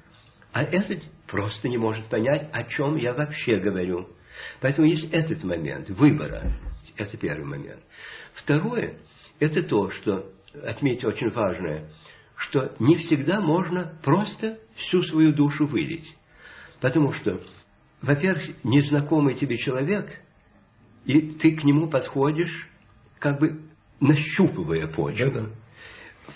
а 0.52 0.62
этот 0.62 1.02
просто 1.26 1.68
не 1.68 1.76
может 1.76 2.06
понять, 2.06 2.48
о 2.52 2.64
чем 2.64 2.96
я 2.96 3.12
вообще 3.12 3.56
говорю. 3.56 4.08
Поэтому 4.60 4.86
есть 4.86 5.12
этот 5.12 5.42
момент 5.44 5.90
выбора. 5.90 6.58
Это 6.96 7.16
первый 7.16 7.44
момент. 7.44 7.80
Второе, 8.34 8.98
это 9.40 9.62
то, 9.62 9.90
что, 9.90 10.32
отметить 10.64 11.04
очень 11.04 11.30
важное– 11.30 11.90
что 12.38 12.74
не 12.78 12.96
всегда 12.96 13.40
можно 13.40 13.98
просто 14.02 14.58
всю 14.76 15.02
свою 15.02 15.32
душу 15.32 15.66
вылить. 15.66 16.16
Потому 16.80 17.12
что, 17.12 17.42
во-первых, 18.00 18.64
незнакомый 18.64 19.34
тебе 19.34 19.58
человек, 19.58 20.08
и 21.04 21.20
ты 21.32 21.56
к 21.56 21.64
нему 21.64 21.88
подходишь, 21.88 22.68
как 23.18 23.40
бы 23.40 23.60
нащупывая 24.00 24.86
почву. 24.86 25.30
Да, 25.32 25.40
да. 25.40 25.50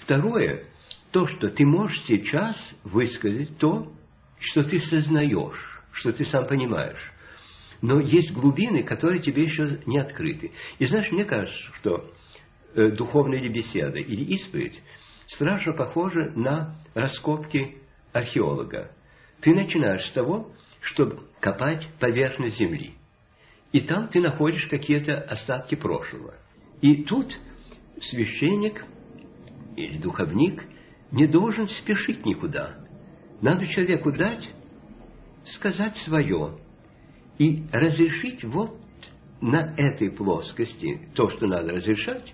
Второе, 0.01 0.65
то, 1.13 1.27
что 1.29 1.49
ты 1.51 1.65
можешь 1.65 2.03
сейчас 2.07 2.57
высказать 2.83 3.57
то, 3.59 3.93
что 4.41 4.65
ты 4.65 4.81
сознаешь, 4.81 5.83
что 5.93 6.13
ты 6.13 6.25
сам 6.25 6.49
понимаешь. 6.49 7.13
Но 7.81 8.01
есть 8.01 8.33
глубины, 8.33 8.83
которые 8.83 9.23
тебе 9.23 9.45
еще 9.45 9.81
не 9.87 9.99
открыты. 9.99 10.53
И 10.79 10.87
знаешь, 10.87 11.13
мне 11.13 11.25
кажется, 11.25 11.73
что 11.75 12.13
э, 12.75 12.91
духовная 12.91 13.49
беседа 13.49 13.99
или 13.99 14.25
исповедь 14.35 14.81
страшно 15.35 15.73
похоже 15.73 16.33
на 16.35 16.77
раскопки 16.95 17.79
археолога. 18.13 18.91
Ты 19.41 19.55
начинаешь 19.55 20.07
с 20.09 20.13
того, 20.13 20.53
чтобы 20.81 21.21
копать 21.41 21.89
поверхность 21.99 22.59
земли. 22.59 22.95
И 23.73 23.81
там 23.81 24.09
ты 24.09 24.21
находишь 24.21 24.67
какие-то 24.69 25.17
остатки 25.17 25.75
прошлого. 25.75 26.35
И 26.81 27.05
тут 27.05 27.33
священник 28.01 28.85
или 29.77 29.99
духовник 29.99 30.65
не 31.11 31.27
должен 31.27 31.69
спешить 31.69 32.25
никуда. 32.27 32.77
Надо 33.41 33.67
человеку 33.67 34.13
дать, 34.13 34.49
сказать 35.45 35.97
свое 35.99 36.59
и 37.39 37.65
разрешить 37.73 38.45
вот 38.45 38.77
на 39.41 39.75
этой 39.77 40.11
плоскости 40.11 41.09
то, 41.15 41.31
что 41.31 41.47
надо 41.47 41.73
разрешать, 41.73 42.33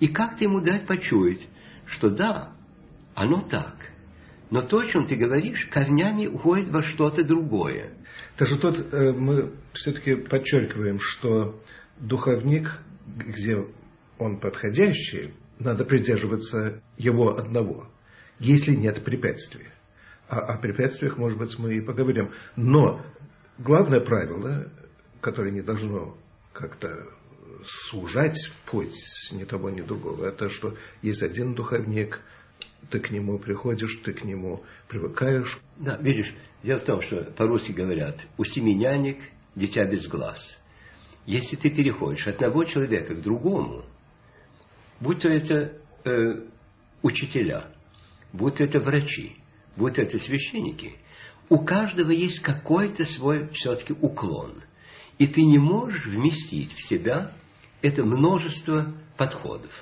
и 0.00 0.08
как-то 0.08 0.44
ему 0.44 0.60
дать 0.60 0.86
почуять, 0.86 1.46
что 1.90 2.10
да, 2.10 2.52
оно 3.14 3.40
так. 3.42 3.74
Но 4.50 4.62
то, 4.62 4.78
о 4.78 4.86
чем 4.86 5.06
ты 5.06 5.16
говоришь, 5.16 5.68
корнями 5.70 6.26
уходит 6.26 6.70
во 6.70 6.82
что-то 6.82 7.22
другое. 7.22 7.92
Даже 8.38 8.58
тут 8.58 8.80
э, 8.92 9.12
мы 9.12 9.54
все-таки 9.74 10.14
подчеркиваем, 10.14 10.98
что 11.00 11.62
духовник, 11.98 12.70
где 13.06 13.66
он 14.18 14.40
подходящий, 14.40 15.34
надо 15.58 15.84
придерживаться 15.84 16.82
его 16.96 17.36
одного, 17.36 17.90
если 18.38 18.74
нет 18.74 19.04
препятствий. 19.04 19.68
А 20.28 20.38
о 20.38 20.58
препятствиях, 20.58 21.16
может 21.16 21.38
быть, 21.38 21.58
мы 21.58 21.74
и 21.74 21.80
поговорим. 21.80 22.32
Но 22.56 23.04
главное 23.58 24.00
правило, 24.00 24.70
которое 25.20 25.50
не 25.50 25.62
должно 25.62 26.16
как-то 26.52 26.88
сужать 27.64 28.38
путь 28.66 28.94
ни 29.32 29.44
того, 29.44 29.70
ни 29.70 29.82
другого. 29.82 30.26
Это 30.26 30.48
что 30.50 30.76
есть 31.02 31.22
один 31.22 31.54
духовник, 31.54 32.20
ты 32.90 33.00
к 33.00 33.10
нему 33.10 33.38
приходишь, 33.38 34.00
ты 34.04 34.12
к 34.12 34.24
нему 34.24 34.62
привыкаешь. 34.88 35.58
Да, 35.76 35.96
видишь, 35.96 36.32
дело 36.62 36.80
в 36.80 36.84
том, 36.84 37.02
что 37.02 37.24
по-русски 37.36 37.72
говорят, 37.72 38.26
у 38.36 38.44
семи 38.44 38.74
нянек 38.74 39.18
дитя 39.54 39.84
без 39.84 40.06
глаз. 40.06 40.38
если 41.26 41.56
ты 41.56 41.70
переходишь 41.70 42.26
от 42.26 42.36
одного 42.36 42.64
человека 42.64 43.14
к 43.14 43.22
другому, 43.22 43.84
будь 45.00 45.20
то 45.20 45.28
это 45.28 45.78
э, 46.04 46.46
учителя, 47.02 47.72
будь 48.32 48.56
то 48.56 48.64
это 48.64 48.80
врачи, 48.80 49.36
будь 49.76 49.96
то 49.96 50.02
это 50.02 50.18
священники, 50.18 50.96
у 51.50 51.64
каждого 51.64 52.10
есть 52.10 52.40
какой-то 52.40 53.04
свой 53.06 53.48
все-таки 53.48 53.94
уклон. 53.94 54.62
И 55.18 55.26
ты 55.26 55.42
не 55.42 55.58
можешь 55.58 56.06
вместить 56.06 56.72
в 56.72 56.88
себя 56.88 57.32
это 57.82 58.04
множество 58.04 58.94
подходов. 59.16 59.72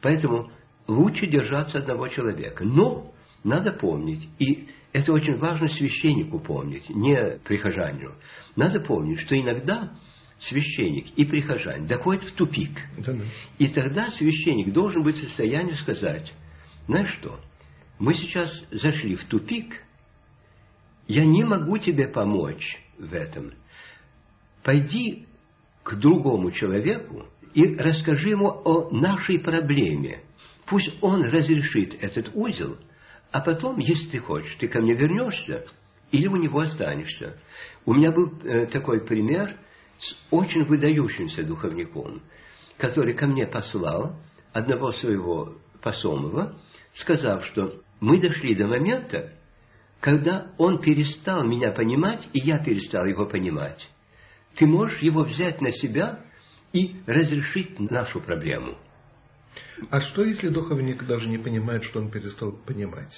Поэтому 0.00 0.50
лучше 0.86 1.26
держаться 1.26 1.78
одного 1.78 2.08
человека. 2.08 2.64
Но 2.64 3.12
надо 3.44 3.72
помнить, 3.72 4.28
и 4.38 4.68
это 4.92 5.12
очень 5.12 5.36
важно 5.38 5.68
священнику 5.68 6.40
помнить, 6.40 6.88
не 6.88 7.38
прихожанину. 7.44 8.14
Надо 8.56 8.80
помнить, 8.80 9.20
что 9.20 9.38
иногда 9.38 9.92
священник 10.40 11.06
и 11.16 11.24
прихожанин 11.24 11.86
доходят 11.86 12.24
в 12.24 12.32
тупик. 12.34 12.78
Да, 12.98 13.12
да. 13.12 13.24
И 13.58 13.68
тогда 13.68 14.10
священник 14.12 14.72
должен 14.72 15.02
быть 15.02 15.16
в 15.16 15.20
состоянии 15.20 15.74
сказать, 15.74 16.32
знаешь 16.86 17.12
что, 17.14 17.38
мы 17.98 18.14
сейчас 18.14 18.50
зашли 18.70 19.16
в 19.16 19.24
тупик, 19.26 19.82
я 21.08 21.24
не 21.24 21.42
могу 21.44 21.78
тебе 21.78 22.08
помочь 22.08 22.78
в 22.98 23.12
этом. 23.12 23.52
Пойди 24.62 25.26
к 25.88 25.94
другому 25.94 26.50
человеку 26.50 27.24
и 27.54 27.74
расскажи 27.76 28.28
ему 28.28 28.48
о 28.62 28.90
нашей 28.90 29.38
проблеме. 29.38 30.22
Пусть 30.66 30.92
он 31.00 31.24
разрешит 31.24 31.96
этот 32.02 32.30
узел, 32.34 32.76
а 33.32 33.40
потом, 33.40 33.78
если 33.78 34.10
ты 34.10 34.18
хочешь, 34.18 34.54
ты 34.58 34.68
ко 34.68 34.82
мне 34.82 34.92
вернешься 34.92 35.64
или 36.12 36.26
у 36.26 36.36
него 36.36 36.60
останешься. 36.60 37.38
У 37.86 37.94
меня 37.94 38.12
был 38.12 38.38
э, 38.44 38.66
такой 38.66 39.06
пример 39.06 39.58
с 39.98 40.14
очень 40.30 40.66
выдающимся 40.66 41.42
духовником, 41.42 42.20
который 42.76 43.14
ко 43.14 43.26
мне 43.26 43.46
послал 43.46 44.16
одного 44.52 44.90
своего 44.92 45.56
посомого, 45.80 46.60
сказав, 46.92 47.46
что 47.46 47.80
мы 48.00 48.20
дошли 48.20 48.54
до 48.54 48.66
момента, 48.66 49.32
когда 50.00 50.52
он 50.58 50.82
перестал 50.82 51.44
меня 51.44 51.72
понимать, 51.72 52.28
и 52.34 52.40
я 52.40 52.58
перестал 52.58 53.06
его 53.06 53.24
понимать. 53.24 53.88
Ты 54.56 54.66
можешь 54.66 55.00
его 55.00 55.22
взять 55.22 55.60
на 55.60 55.70
себя 55.72 56.20
и 56.72 56.96
разрешить 57.06 57.78
нашу 57.78 58.20
проблему. 58.20 58.76
А 59.90 60.00
что, 60.00 60.24
если 60.24 60.48
духовник 60.48 61.06
даже 61.06 61.28
не 61.28 61.38
понимает, 61.38 61.84
что 61.84 62.00
он 62.00 62.10
перестал 62.10 62.52
понимать? 62.52 63.14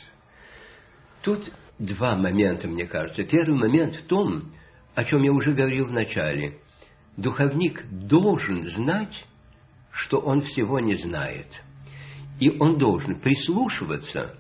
Тут 1.23 1.53
два 1.79 2.17
момента, 2.17 2.69
мне 2.69 2.87
кажется. 2.87 3.25
Первый 3.25 3.59
момент 3.59 3.97
в 3.97 4.07
том, 4.07 4.53
о 4.95 5.05
чем 5.05 5.23
я 5.23 5.33
уже 5.33 5.53
говорил 5.53 5.87
в 5.87 5.93
начале. 5.93 6.59
Духовник 7.17 7.85
должен 7.91 8.65
знать, 8.67 9.27
что 9.91 10.19
он 10.19 10.43
всего 10.43 10.79
не 10.79 10.95
знает. 10.95 11.47
И 12.39 12.51
он 12.59 12.79
должен 12.79 13.21
прислушиваться, 13.21 14.39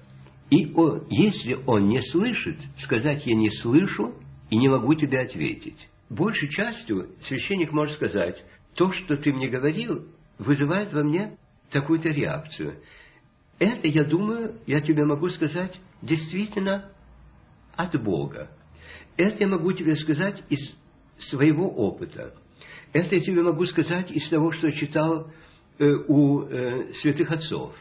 и 0.48 0.72
он, 0.74 1.06
если 1.10 1.54
он 1.66 1.88
не 1.88 2.00
слышит, 2.02 2.58
сказать 2.78 3.26
«я 3.26 3.34
не 3.34 3.50
слышу 3.50 4.14
и 4.48 4.56
не 4.56 4.68
могу 4.68 4.94
тебе 4.94 5.20
ответить». 5.20 5.88
Большей 6.10 6.48
частью 6.48 7.14
священник 7.28 7.70
может 7.70 7.94
сказать, 7.94 8.44
то, 8.74 8.92
что 8.92 9.16
ты 9.16 9.32
мне 9.32 9.48
говорил, 9.48 10.08
вызывает 10.38 10.92
во 10.92 11.04
мне 11.04 11.38
такую-то 11.70 12.08
реакцию. 12.08 12.82
Это, 13.60 13.86
я 13.86 14.02
думаю, 14.02 14.58
я 14.66 14.80
тебе 14.80 15.04
могу 15.04 15.28
сказать, 15.28 15.78
действительно 16.02 16.90
от 17.76 18.02
Бога. 18.02 18.50
Это 19.16 19.38
я 19.38 19.46
могу 19.46 19.70
тебе 19.72 19.94
сказать 19.94 20.42
из 20.48 20.58
своего 21.30 21.68
опыта. 21.68 22.34
Это 22.92 23.14
я 23.14 23.20
тебе 23.20 23.42
могу 23.42 23.64
сказать 23.66 24.10
из 24.10 24.28
того, 24.28 24.50
что 24.50 24.72
читал 24.72 25.30
э, 25.78 25.92
у 26.08 26.42
э, 26.42 26.92
святых 26.94 27.30
отцов. 27.30 27.72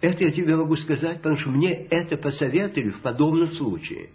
Это 0.00 0.24
я 0.24 0.32
тебе 0.32 0.56
могу 0.56 0.76
сказать, 0.76 1.18
потому 1.18 1.36
что 1.36 1.50
мне 1.50 1.74
это 1.74 2.16
посоветовали 2.16 2.90
в 2.90 3.02
подобном 3.02 3.52
случае. 3.52 4.10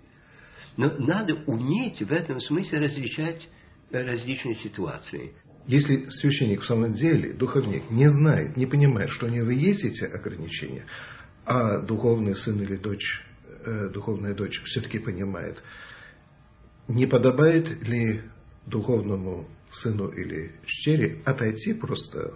Но 0.78 0.94
надо 1.00 1.34
уметь 1.48 2.02
в 2.02 2.12
этом 2.12 2.40
смысле 2.40 2.80
различать 2.80 3.48
э, 3.92 4.02
различные 4.02 4.56
ситуации. 4.56 5.34
Если 5.66 6.08
священник 6.10 6.62
в 6.62 6.66
самом 6.66 6.94
деле, 6.94 7.34
духовник, 7.34 7.90
не 7.90 8.08
знает, 8.08 8.56
не 8.56 8.68
понимает, 8.68 9.10
что 9.10 9.26
у 9.26 9.30
него 9.30 9.50
есть 9.50 9.84
эти 9.84 10.06
ограничения, 10.06 10.86
а 11.46 11.82
духовный 11.82 12.36
сын 12.36 12.62
или 12.62 12.78
дочь, 12.78 13.22
э, 13.66 13.90
духовная 13.90 14.34
дочь 14.36 14.62
все-таки 14.66 15.00
понимает, 15.00 15.62
не 16.88 17.08
подобает 17.08 17.70
ли 17.84 18.22
духовному 18.66 19.50
сыну 19.70 20.10
или 20.10 20.54
щере 20.66 21.22
отойти 21.26 21.74
просто, 21.74 22.36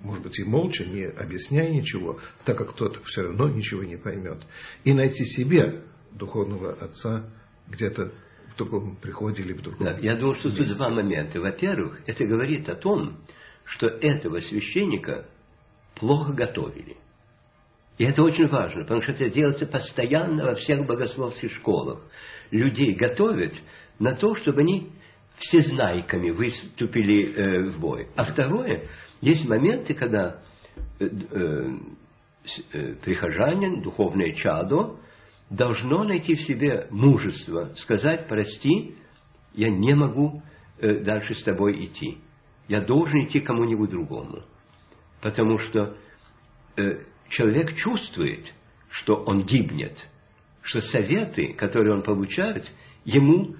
может 0.00 0.24
быть, 0.24 0.38
и 0.38 0.44
молча, 0.44 0.84
не 0.84 1.04
объясняя 1.04 1.70
ничего, 1.70 2.18
так 2.44 2.56
как 2.56 2.74
тот 2.74 3.00
все 3.04 3.22
равно 3.22 3.48
ничего 3.48 3.84
не 3.84 3.96
поймет, 3.96 4.44
и 4.82 4.92
найти 4.92 5.24
себе 5.24 5.84
духовного 6.10 6.72
отца 6.72 7.30
где-то 7.68 8.12
в 8.52 8.56
другом 8.56 8.96
приходе 8.96 9.42
или 9.42 9.52
в 9.52 9.62
другом 9.62 9.86
да, 9.86 9.98
Я 9.98 10.16
думаю, 10.16 10.34
что 10.36 10.50
тут 10.50 10.66
два 10.76 10.90
момента. 10.90 11.40
Во-первых, 11.40 12.00
это 12.06 12.24
говорит 12.26 12.68
о 12.68 12.74
том, 12.74 13.18
что 13.64 13.86
этого 13.86 14.40
священника 14.40 15.26
плохо 15.94 16.32
готовили. 16.32 16.96
И 17.98 18.04
это 18.04 18.22
очень 18.22 18.48
важно, 18.48 18.82
потому 18.82 19.02
что 19.02 19.12
это 19.12 19.30
делается 19.30 19.66
постоянно 19.66 20.44
во 20.44 20.54
всех 20.54 20.86
богословских 20.86 21.52
школах. 21.52 22.02
Людей 22.50 22.94
готовят 22.94 23.54
на 23.98 24.12
то, 24.12 24.34
чтобы 24.34 24.60
они 24.60 24.90
всезнайками 25.36 26.30
выступили 26.30 27.32
э, 27.32 27.62
в 27.70 27.80
бой. 27.80 28.08
А 28.16 28.24
второе, 28.24 28.88
есть 29.20 29.44
моменты, 29.44 29.94
когда 29.94 30.42
э, 30.98 31.06
э, 31.06 31.70
э 32.72 32.94
прихожанин, 32.96 33.82
духовное 33.82 34.32
чадо, 34.34 34.96
должно 35.52 36.02
найти 36.04 36.34
в 36.34 36.40
себе 36.42 36.86
мужество, 36.90 37.72
сказать, 37.76 38.26
прости, 38.26 38.96
я 39.52 39.68
не 39.68 39.94
могу 39.94 40.42
э, 40.78 41.00
дальше 41.00 41.34
с 41.34 41.42
тобой 41.42 41.84
идти. 41.84 42.18
Я 42.68 42.80
должен 42.80 43.26
идти 43.26 43.40
кому-нибудь 43.40 43.90
другому. 43.90 44.44
Потому 45.20 45.58
что 45.58 45.96
э, 46.76 47.04
человек 47.28 47.76
чувствует, 47.76 48.52
что 48.88 49.16
он 49.16 49.44
гибнет, 49.44 49.98
что 50.62 50.80
советы, 50.80 51.52
которые 51.52 51.96
он 51.96 52.02
получает, 52.02 52.70
ему 53.04 53.56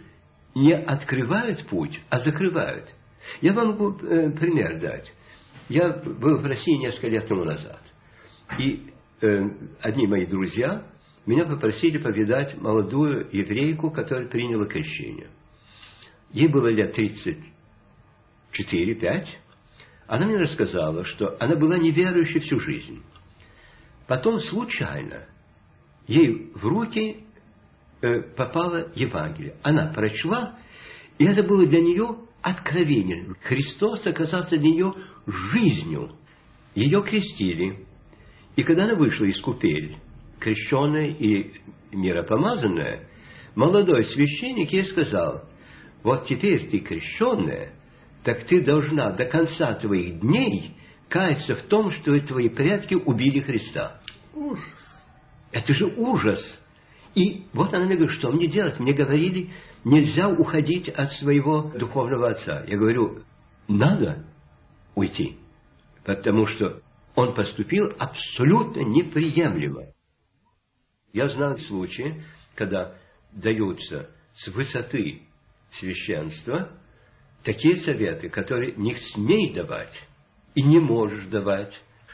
не 0.54 0.72
открывают 0.72 1.66
путь, 1.66 2.00
а 2.08 2.20
закрывают. 2.20 2.92
Я 3.42 3.52
вам 3.52 3.68
могу 3.68 3.98
э, 3.98 4.30
пример 4.30 4.80
дать. 4.80 5.12
Я 5.68 5.90
был 5.90 6.40
в 6.40 6.44
России 6.44 6.76
несколько 6.78 7.08
лет 7.08 7.26
тому 7.26 7.44
назад. 7.44 7.80
И 8.58 8.92
одни 9.80 10.08
мои 10.08 10.26
друзья 10.26 10.84
меня 11.26 11.44
попросили 11.44 11.98
повидать 11.98 12.60
молодую 12.60 13.28
еврейку, 13.32 13.90
которая 13.90 14.28
приняла 14.28 14.66
крещение. 14.66 15.28
Ей 16.32 16.48
было 16.48 16.68
лет 16.68 16.98
34-5. 16.98 19.26
Она 20.08 20.26
мне 20.26 20.36
рассказала, 20.36 21.04
что 21.04 21.36
она 21.38 21.54
была 21.56 21.78
неверующей 21.78 22.40
всю 22.40 22.58
жизнь. 22.58 23.02
Потом 24.08 24.40
случайно 24.40 25.26
ей 26.08 26.50
в 26.54 26.66
руки 26.66 27.24
э, 28.00 28.22
попало 28.36 28.90
Евангелие. 28.94 29.54
Она 29.62 29.92
прочла, 29.92 30.58
и 31.18 31.24
это 31.24 31.44
было 31.44 31.66
для 31.66 31.80
нее 31.80 32.16
откровение. 32.40 33.34
Христос 33.42 34.04
оказался 34.06 34.58
для 34.58 34.70
нее 34.70 34.94
жизнью. 35.26 36.16
Ее 36.74 37.02
крестили. 37.02 37.86
И 38.56 38.64
когда 38.64 38.84
она 38.84 38.96
вышла 38.96 39.26
из 39.26 39.40
купели, 39.40 39.98
крещенная 40.42 41.06
и 41.06 41.52
миропомазанная, 41.92 43.08
молодой 43.54 44.04
священник 44.04 44.72
ей 44.72 44.86
сказал, 44.86 45.48
вот 46.02 46.26
теперь 46.26 46.68
ты 46.68 46.80
крещенная, 46.80 47.74
так 48.24 48.44
ты 48.44 48.64
должна 48.64 49.12
до 49.12 49.24
конца 49.26 49.74
твоих 49.74 50.20
дней 50.20 50.76
каяться 51.08 51.54
в 51.54 51.62
том, 51.62 51.92
что 51.92 52.18
твои 52.20 52.48
предки 52.48 52.94
убили 52.94 53.40
Христа. 53.40 54.00
Ужас. 54.34 55.04
Это 55.52 55.72
же 55.74 55.86
ужас. 55.86 56.40
И 57.14 57.44
вот 57.52 57.74
она 57.74 57.84
мне 57.84 57.96
говорит, 57.96 58.16
что 58.16 58.32
мне 58.32 58.46
делать? 58.46 58.80
Мне 58.80 58.94
говорили, 58.94 59.50
нельзя 59.84 60.28
уходить 60.28 60.88
от 60.88 61.12
своего 61.12 61.70
духовного 61.74 62.30
отца. 62.30 62.64
Я 62.66 62.78
говорю, 62.78 63.22
надо 63.68 64.24
уйти, 64.94 65.36
потому 66.04 66.46
что 66.46 66.80
он 67.14 67.34
поступил 67.34 67.92
абсолютно 67.98 68.80
неприемлемо. 68.80 69.91
Я 71.12 71.28
знаю 71.28 71.58
случаи, 71.58 72.24
когда 72.54 72.96
даются 73.32 74.10
с 74.34 74.48
высоты 74.48 75.22
священства 75.72 76.70
такие 77.42 77.78
советы, 77.78 78.28
которые 78.28 78.74
не 78.76 78.94
смей 78.94 79.52
давать 79.54 79.94
и 80.54 80.62
не 80.62 80.80
можешь 80.80 81.26
давать. 81.26 81.72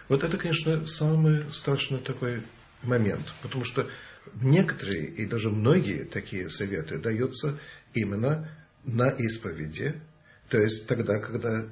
Вот 0.09 0.23
это, 0.23 0.37
конечно, 0.37 0.85
самый 0.87 1.53
страшный 1.53 2.01
такой 2.01 2.45
момент, 2.83 3.27
потому 3.43 3.65
что 3.65 3.89
некоторые 4.35 5.09
и 5.15 5.27
даже 5.27 5.51
многие 5.51 6.05
такие 6.05 6.49
советы 6.49 6.99
даются 6.99 7.59
именно 7.95 8.49
на 8.85 9.11
исповеди, 9.11 10.01
То 10.49 10.59
есть 10.59 10.87
тогда, 10.87 11.19
когда 11.19 11.69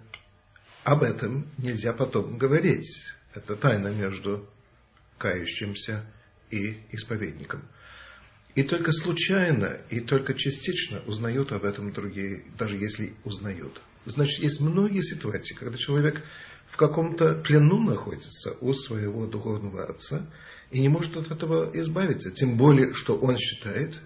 об 0.85 1.03
этом 1.03 1.51
нельзя 1.59 1.93
потом 1.93 2.37
говорить. 2.37 2.87
Это 3.35 3.57
тайна 3.57 3.89
между 3.89 4.49
кающимся 5.19 6.05
и 6.51 6.79
исповедником. 6.93 7.69
И 8.55 8.63
только 8.63 8.91
случайно 8.91 9.81
и 9.91 10.01
только 10.01 10.35
частично 10.35 11.03
узнают 11.07 11.53
об 11.53 11.65
этом 11.65 11.93
другие, 11.93 12.45
даже 12.59 12.77
если 12.77 13.15
узнают. 13.25 13.81
Значит, 14.07 14.39
есть 14.39 14.61
многие 14.61 15.03
ситуации, 15.03 15.55
когда 15.55 15.77
человек 15.77 16.23
в 16.69 16.77
каком-то 16.77 17.35
плену 17.43 17.83
находится 17.83 18.57
у 18.61 18.73
своего 18.73 19.27
духовного 19.27 19.85
отца 19.91 20.27
и 20.71 20.81
не 20.81 20.89
может 20.89 21.17
от 21.17 21.31
этого 21.31 21.71
избавиться. 21.79 22.31
Тем 22.33 22.57
более, 22.57 22.95
что 22.95 23.17
он 23.17 23.37
считает, 23.37 24.01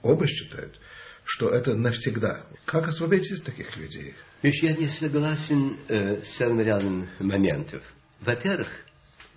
оба 0.00 0.26
считают, 0.26 0.80
что 1.24 1.50
это 1.50 1.74
навсегда. 1.74 2.46
Как 2.64 2.88
освободить 2.88 3.30
из 3.30 3.42
таких 3.42 3.76
людей? 3.76 4.14
Видишь, 4.42 4.62
я 4.62 4.74
не 4.74 4.88
согласен 4.88 5.78
э, 5.88 6.22
с 6.22 6.36
целым 6.36 6.60
рядом 6.60 7.08
моментов. 7.20 7.82
Во-первых, 8.20 8.68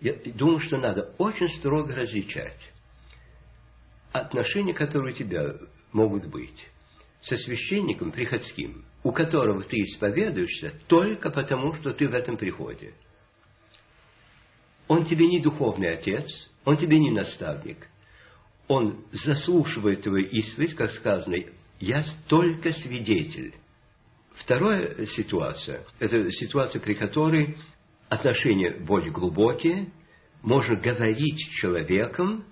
я 0.01 0.13
думаю, 0.33 0.59
что 0.59 0.77
надо 0.77 1.13
очень 1.17 1.49
строго 1.49 1.95
различать 1.95 2.59
отношения, 4.11 4.73
которые 4.73 5.13
у 5.13 5.17
тебя 5.17 5.55
могут 5.91 6.27
быть 6.27 6.67
со 7.21 7.35
священником 7.35 8.11
приходским, 8.11 8.85
у 9.03 9.11
которого 9.11 9.63
ты 9.63 9.77
исповедуешься 9.77 10.73
только 10.87 11.31
потому, 11.31 11.73
что 11.73 11.93
ты 11.93 12.07
в 12.07 12.13
этом 12.13 12.37
приходе. 12.37 12.93
Он 14.87 15.03
тебе 15.05 15.27
не 15.27 15.41
духовный 15.41 15.93
отец, 15.93 16.25
он 16.63 16.77
тебе 16.77 16.99
не 16.99 17.11
наставник. 17.11 17.87
Он 18.67 19.05
заслушивает 19.11 20.03
твою 20.03 20.25
исповедь, 20.25 20.75
как 20.75 20.91
сказано, 20.91 21.35
я 21.79 22.03
только 22.27 22.71
свидетель. 22.71 23.55
Вторая 24.35 25.05
ситуация, 25.07 25.85
это 25.99 26.29
ситуация, 26.31 26.81
при 26.81 26.93
которой 26.93 27.57
отношения 28.09 28.71
более 28.71 29.11
глубокие, 29.11 29.91
можно 30.41 30.75
говорить 30.75 31.39
с 31.39 31.49
человеком, 31.59 32.45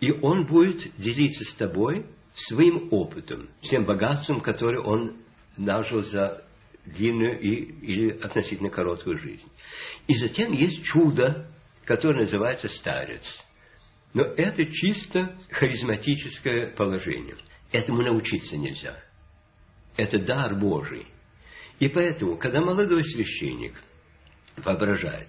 и 0.00 0.10
он 0.10 0.46
будет 0.46 0.94
делиться 0.98 1.44
с 1.44 1.54
тобой 1.54 2.06
своим 2.34 2.88
опытом, 2.90 3.48
тем 3.62 3.84
богатством, 3.84 4.40
которое 4.40 4.80
он 4.80 5.16
нажил 5.56 6.02
за 6.02 6.44
длинную 6.84 7.40
и, 7.40 7.48
или 7.48 8.10
относительно 8.18 8.70
короткую 8.70 9.18
жизнь. 9.18 9.48
И 10.08 10.14
затем 10.14 10.52
есть 10.52 10.84
чудо, 10.84 11.48
которое 11.84 12.20
называется 12.20 12.68
старец. 12.68 13.22
Но 14.14 14.24
это 14.24 14.66
чисто 14.66 15.36
харизматическое 15.50 16.74
положение. 16.74 17.36
Этому 17.70 18.02
научиться 18.02 18.56
нельзя. 18.56 19.02
Это 19.96 20.18
дар 20.18 20.54
Божий. 20.58 21.06
И 21.78 21.88
поэтому, 21.88 22.36
когда 22.36 22.60
молодой 22.60 23.04
священник 23.04 23.74
воображает, 24.64 25.28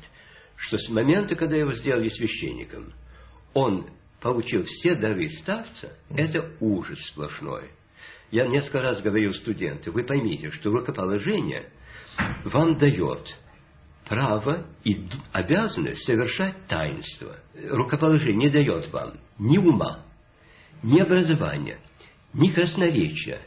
что 0.55 0.77
с 0.77 0.89
момента, 0.89 1.35
когда 1.35 1.55
его 1.55 1.71
сделали 1.73 2.09
священником, 2.09 2.93
он 3.53 3.89
получил 4.21 4.63
все 4.63 4.95
дары 4.95 5.29
старца, 5.29 5.97
это 6.09 6.55
ужас 6.59 6.99
сплошной. 7.07 7.71
Я 8.31 8.47
несколько 8.47 8.81
раз 8.81 9.01
говорил 9.01 9.33
студентам, 9.33 9.93
вы 9.93 10.03
поймите, 10.03 10.49
что 10.51 10.71
рукоположение 10.71 11.69
вам 12.45 12.77
дает 12.77 13.37
право 14.07 14.65
и 14.83 15.07
обязанность 15.31 16.03
совершать 16.03 16.67
таинство. 16.67 17.37
Рукоположение 17.53 18.35
не 18.35 18.49
дает 18.49 18.91
вам 18.91 19.19
ни 19.37 19.57
ума, 19.57 20.05
ни 20.81 20.99
образования, 20.99 21.79
ни 22.33 22.49
красноречия, 22.49 23.41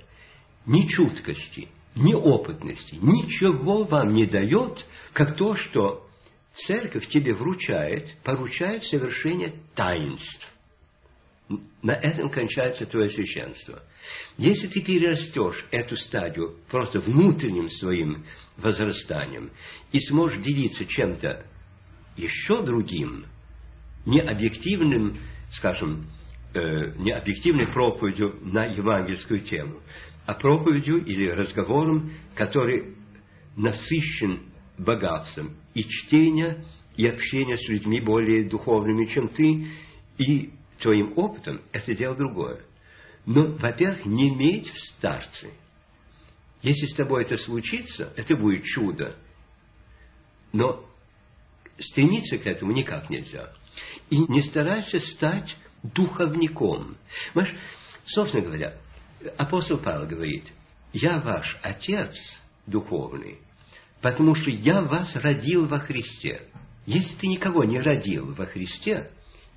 ни 0.67 0.87
чуткости, 0.87 1.69
ни 1.97 2.15
опытности. 2.15 2.97
Ничего 3.01 3.85
вам 3.85 4.13
не 4.13 4.27
дает, 4.27 4.87
как 5.13 5.37
то, 5.37 5.57
что 5.57 6.07
церковь 6.53 7.09
тебе 7.09 7.35
вручает, 7.35 8.17
поручает 8.23 8.85
совершение 8.85 9.61
таинств. 9.75 10.47
На 11.83 11.93
этом 11.93 12.29
кончается 12.31 12.87
твое 12.87 13.09
священство. 13.09 13.83
Если 14.37 14.67
ты 14.67 14.83
перерастешь 14.83 15.65
эту 15.71 15.97
стадию 15.97 16.57
просто 16.69 16.99
внутренним 17.01 17.69
своим 17.71 18.25
возрастанием 18.57 19.53
и 19.93 20.01
сможешь 20.01 20.43
делиться 20.43 20.85
чем-то 20.85 21.47
еще 22.17 22.63
другим, 22.63 23.27
не 24.05 24.21
объективным, 24.21 25.19
скажем, 25.53 26.07
э, 26.55 26.95
не 26.99 27.13
объективной 27.13 27.69
проповедью 27.69 28.39
на 28.43 28.65
евангельскую 28.65 29.41
тему, 29.41 29.81
а 30.27 30.35
проповедью 30.35 31.05
или 31.05 31.29
разговором, 31.29 32.13
который 32.35 32.97
насыщен 33.57 34.53
богатством 34.77 35.57
и 35.73 35.85
чтения, 35.85 36.65
и 36.97 37.07
общения 37.07 37.57
с 37.57 37.69
людьми 37.69 38.01
более 38.01 38.49
духовными, 38.49 39.07
чем 39.07 39.29
ты, 39.29 39.69
и 40.19 40.51
твоим 40.79 41.13
опытом, 41.17 41.63
это 41.73 41.95
дело 41.95 42.17
другое. 42.17 42.63
Но, 43.25 43.53
во-первых, 43.53 44.05
не 44.05 44.29
иметь 44.31 44.69
в 44.69 44.79
старце. 44.79 45.51
Если 46.63 46.87
с 46.87 46.95
тобой 46.95 47.23
это 47.23 47.37
случится, 47.37 48.13
это 48.17 48.37
будет 48.37 48.65
чудо. 48.65 49.17
Но 50.53 50.85
стремиться 51.79 52.39
к 52.39 52.47
этому 52.47 52.73
никак 52.73 53.11
нельзя. 53.11 53.53
И 54.11 54.19
не 54.19 54.43
старайся 54.43 55.01
стать 55.01 55.57
духовником. 55.83 56.97
Понимаешь, 57.35 57.57
собственно 58.07 58.45
говоря, 58.45 58.81
апостол 59.37 59.79
Павел 59.79 60.07
говорит, 60.07 60.53
я 60.93 61.21
ваш 61.21 61.59
отец 61.63 62.15
духовный, 62.67 63.39
потому 64.01 64.35
что 64.35 64.51
я 64.51 64.83
вас 64.83 65.15
родил 65.17 65.67
во 65.67 65.79
Христе. 65.79 66.43
Если 66.87 67.17
ты 67.17 67.27
никого 67.27 67.65
не 67.65 67.81
родил 67.81 68.35
во 68.35 68.47
Христе 68.47 69.11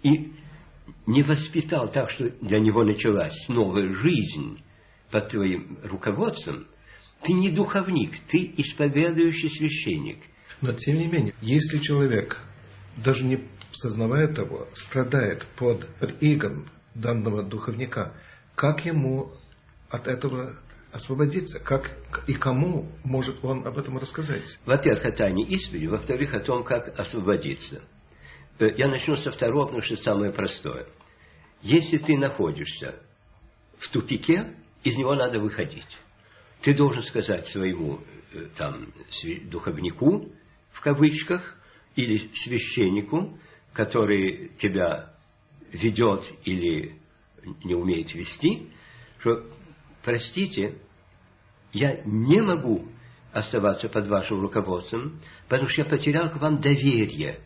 и 0.04 0.34
не 1.06 1.24
воспитал 1.24 1.92
так, 1.92 2.10
что 2.10 2.30
для 2.42 2.60
него 2.60 2.84
началась 2.84 3.36
новая 3.48 3.94
жизнь 3.96 4.62
под 5.12 5.30
твоим 5.30 5.78
руководством, 5.84 6.68
ты 7.24 7.34
не 7.34 7.52
духовник, 7.52 8.14
ты 8.30 8.54
исповедующий 8.58 9.50
священник. 9.50 10.20
Но 10.62 10.74
тем 10.74 10.98
не 10.98 11.08
менее, 11.08 11.36
если 11.42 11.80
человек, 11.80 12.38
даже 12.98 13.24
не 13.24 13.48
сознавая 13.72 14.34
того, 14.34 14.68
страдает 14.74 15.46
под, 15.58 15.88
игом 16.22 16.70
данного 16.96 17.44
духовника, 17.44 18.14
как 18.56 18.86
ему 18.86 19.32
от 19.90 20.08
этого 20.08 20.58
освободиться? 20.92 21.60
Как 21.60 21.92
и 22.28 22.34
кому 22.34 22.92
может 23.04 23.44
он 23.44 23.66
об 23.68 23.78
этом 23.78 23.98
рассказать? 23.98 24.44
Во-первых, 24.66 25.06
о 25.06 25.12
тайне 25.12 25.44
исповеди, 25.44 25.88
во-вторых, 25.88 26.34
о 26.34 26.40
том, 26.40 26.64
как 26.64 27.00
освободиться. 27.00 27.84
Э, 28.60 28.74
я 28.78 28.88
начну 28.88 29.16
со 29.16 29.32
второго, 29.32 29.66
потому 29.66 29.84
что 29.84 29.98
самое 29.98 30.32
простое. 30.32 30.88
Если 31.62 31.98
ты 31.98 32.18
находишься 32.18 32.96
в 33.78 33.90
тупике, 33.90 34.56
из 34.84 34.96
него 34.96 35.16
надо 35.16 35.40
выходить. 35.40 35.98
Ты 36.62 36.74
должен 36.74 37.02
сказать 37.04 37.48
своему 37.48 38.02
э, 38.34 38.48
там, 38.58 38.94
духовнику, 39.50 40.32
в 40.72 40.82
кавычках, 40.82 41.56
или 41.96 42.30
священнику, 42.34 43.38
который 43.74 44.52
тебя 44.60 45.14
ведет 45.72 46.24
или 46.46 46.96
не 47.64 47.76
умеет 47.76 48.14
вести, 48.14 48.70
что, 49.20 49.46
простите, 50.04 50.80
я 51.74 52.02
не 52.06 52.42
могу 52.42 52.88
оставаться 53.32 53.90
под 53.90 54.08
вашим 54.08 54.42
руководством, 54.42 55.22
потому 55.48 55.70
что 55.70 55.82
я 55.82 55.90
потерял 55.90 56.32
к 56.32 56.38
вам 56.38 56.62
доверие. 56.62 57.40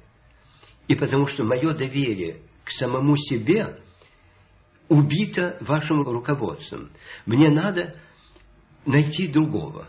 И 0.88 0.96
потому 0.96 1.28
что 1.28 1.44
мое 1.44 1.74
доверие 1.74 2.42
к 2.64 2.70
самому 2.72 3.18
себе 3.18 3.80
убито 4.90 5.58
вашим 5.62 6.04
руководством. 6.04 6.92
Мне 7.26 7.50
надо 7.50 7.96
найти 8.86 9.28
другого. 9.28 9.88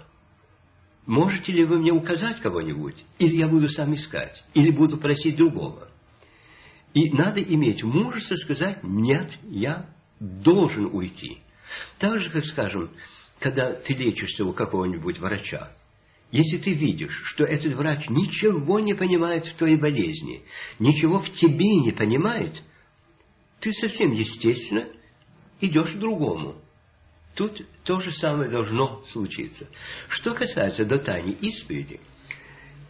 Можете 1.07 1.53
ли 1.53 1.65
вы 1.65 1.79
мне 1.79 1.93
указать 1.93 2.41
кого-нибудь? 2.41 2.97
Или 3.19 3.37
я 3.37 3.49
буду 3.49 3.69
сам 3.69 3.95
искать? 3.95 4.43
Или 4.55 4.71
буду 4.71 4.97
просить 4.97 5.37
другого? 5.37 5.89
И 6.95 7.11
надо 7.11 7.43
иметь 7.43 7.83
мужество 7.83 8.37
сказать, 8.37 8.83
нет, 8.83 9.37
я 9.43 9.91
должен 10.21 10.87
уйти. 10.87 11.41
Так 11.99 12.21
же, 12.21 12.31
как, 12.31 12.45
скажем, 12.47 12.91
когда 13.41 13.73
ты 13.73 13.95
лечишься 13.95 14.45
у 14.45 14.53
какого-нибудь 14.53 15.19
врача, 15.19 15.73
если 16.31 16.59
ты 16.59 16.73
видишь, 16.73 17.21
что 17.27 17.45
этот 17.45 17.75
врач 17.75 18.09
ничего 18.09 18.81
не 18.81 18.95
понимает 18.95 19.47
в 19.47 19.55
твоей 19.55 19.77
болезни, 19.77 20.43
ничего 20.79 21.21
в 21.21 21.31
тебе 21.33 21.77
не 21.77 21.93
понимает, 21.93 22.61
ты 23.61 23.73
совсем 23.73 24.13
естественно 24.13 24.89
идешь 25.61 25.93
к 25.93 25.99
другому. 25.99 26.57
Тут 27.35 27.67
то 27.85 28.01
же 28.01 28.13
самое 28.13 28.51
должно 28.51 29.05
случиться. 29.13 29.69
Что 30.09 30.35
касается 30.35 30.85
до 30.85 30.99
тайны 30.99 31.31
исповеди, 31.41 32.01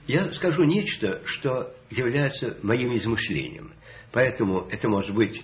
я 0.06 0.30
скажу 0.32 0.64
нечто, 0.64 1.22
что 1.26 1.74
является 1.90 2.58
моим 2.62 2.94
измышлением. 2.94 3.72
Поэтому 4.12 4.68
это 4.70 4.88
может 4.88 5.14
быть 5.14 5.42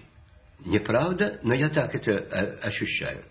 неправда, 0.65 1.41
но 1.43 1.55
я 1.55 1.71
так 1.71 1.95
это 1.95 2.13
э, 2.13 2.59
ощущаю. 2.61 3.25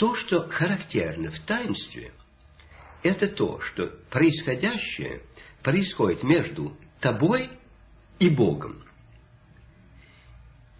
То, 0.00 0.14
что 0.14 0.48
характерно 0.48 1.30
в 1.30 1.38
таинстве, 1.40 2.14
это 3.02 3.28
то, 3.28 3.60
что 3.60 3.88
происходящее 4.08 5.20
происходит 5.62 6.22
между 6.22 6.74
тобой 7.00 7.50
и 8.18 8.30
Богом. 8.30 8.82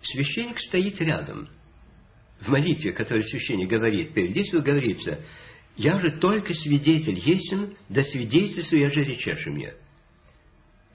Священник 0.00 0.58
стоит 0.58 1.02
рядом. 1.02 1.50
В 2.40 2.48
молитве, 2.48 2.94
которую 2.94 3.24
священник 3.24 3.68
говорит, 3.68 4.14
перед 4.14 4.32
действием 4.32 4.64
говорится, 4.64 5.22
«Я 5.76 6.00
же 6.00 6.12
только 6.12 6.54
свидетель, 6.54 7.18
есен, 7.18 7.76
да 7.90 8.00
свидетельствую, 8.02 8.84
я 8.84 8.90
же 8.90 9.04
речешь 9.04 9.44
мне». 9.44 9.74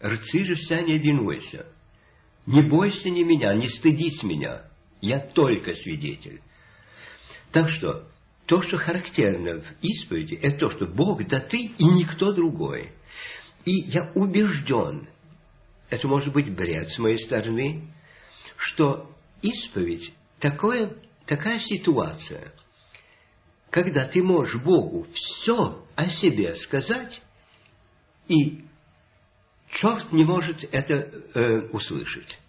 Рцы 0.04 0.46
же 0.46 0.56
вся 0.56 0.82
не 0.82 0.96
обвинуйся. 0.96 1.68
Не 2.48 2.64
бойся 2.64 3.12
ни 3.12 3.22
меня, 3.22 3.54
не 3.54 3.70
стыдись 3.70 4.24
меня. 4.24 4.64
Я 5.00 5.20
только 5.20 5.76
свидетель. 5.76 6.42
Так 7.52 7.70
что, 7.70 8.10
то, 8.46 8.62
что 8.62 8.78
характерно 8.78 9.62
в 9.62 9.84
исповеди, 9.84 10.36
это 10.36 10.60
то, 10.60 10.70
что 10.70 10.86
Бог 10.86 11.26
да 11.28 11.40
ты 11.40 11.58
и 11.58 11.84
никто 11.84 12.32
другой. 12.32 12.92
И 13.66 13.72
я 13.72 14.12
убежден, 14.14 15.08
это 15.90 16.08
может 16.08 16.32
быть 16.32 16.54
бред 16.56 16.90
с 16.90 17.00
моей 17.00 17.18
стороны, 17.20 17.92
что 18.58 19.12
исповедь 19.42 20.14
такое, 20.40 20.96
такая 21.26 21.60
ситуация, 21.60 22.54
когда 23.72 24.08
ты 24.08 24.22
можешь 24.22 24.62
Богу 24.62 25.08
все 25.14 25.84
о 25.96 26.10
себе 26.10 26.56
сказать, 26.56 27.22
и 28.28 28.66
черт 29.72 30.12
не 30.12 30.24
может 30.24 30.64
это 30.72 30.94
э, 31.34 31.60
услышать. 31.72 32.40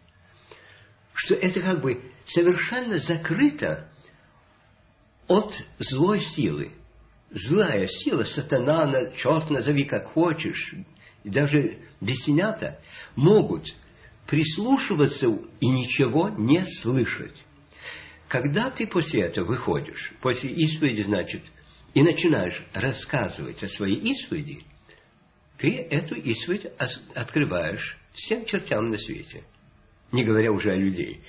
Что 1.14 1.34
это 1.34 1.60
как 1.60 1.80
бы 1.80 2.12
совершенно 2.26 2.98
закрыто 2.98 3.90
от 5.28 5.54
злой 5.78 6.20
силы. 6.20 6.72
Злая 7.30 7.86
сила, 7.86 8.24
сатана, 8.24 9.10
черт 9.16 9.50
назови 9.50 9.84
как 9.84 10.12
хочешь, 10.12 10.74
даже 11.24 11.80
бесенята, 12.00 12.80
могут 13.16 13.66
прислушиваться 14.26 15.26
и 15.60 15.68
ничего 15.68 16.28
не 16.28 16.64
слышать. 16.80 17.36
Когда 18.28 18.70
ты 18.70 18.86
после 18.86 19.22
этого 19.22 19.46
выходишь, 19.46 20.12
после 20.20 20.50
исповеди, 20.50 21.02
значит, 21.02 21.42
и 21.94 22.02
начинаешь 22.02 22.64
рассказывать 22.74 23.62
о 23.62 23.68
своей 23.68 23.96
исповеди, 23.96 24.64
ты 25.58 25.76
эту 25.90 26.16
исповедь 26.16 26.66
открываешь 27.14 27.96
всем 28.14 28.44
чертям 28.44 28.90
на 28.90 28.98
свете, 28.98 29.44
не 30.12 30.24
говоря 30.24 30.52
уже 30.52 30.72
о 30.72 30.76
людей. 30.76 31.22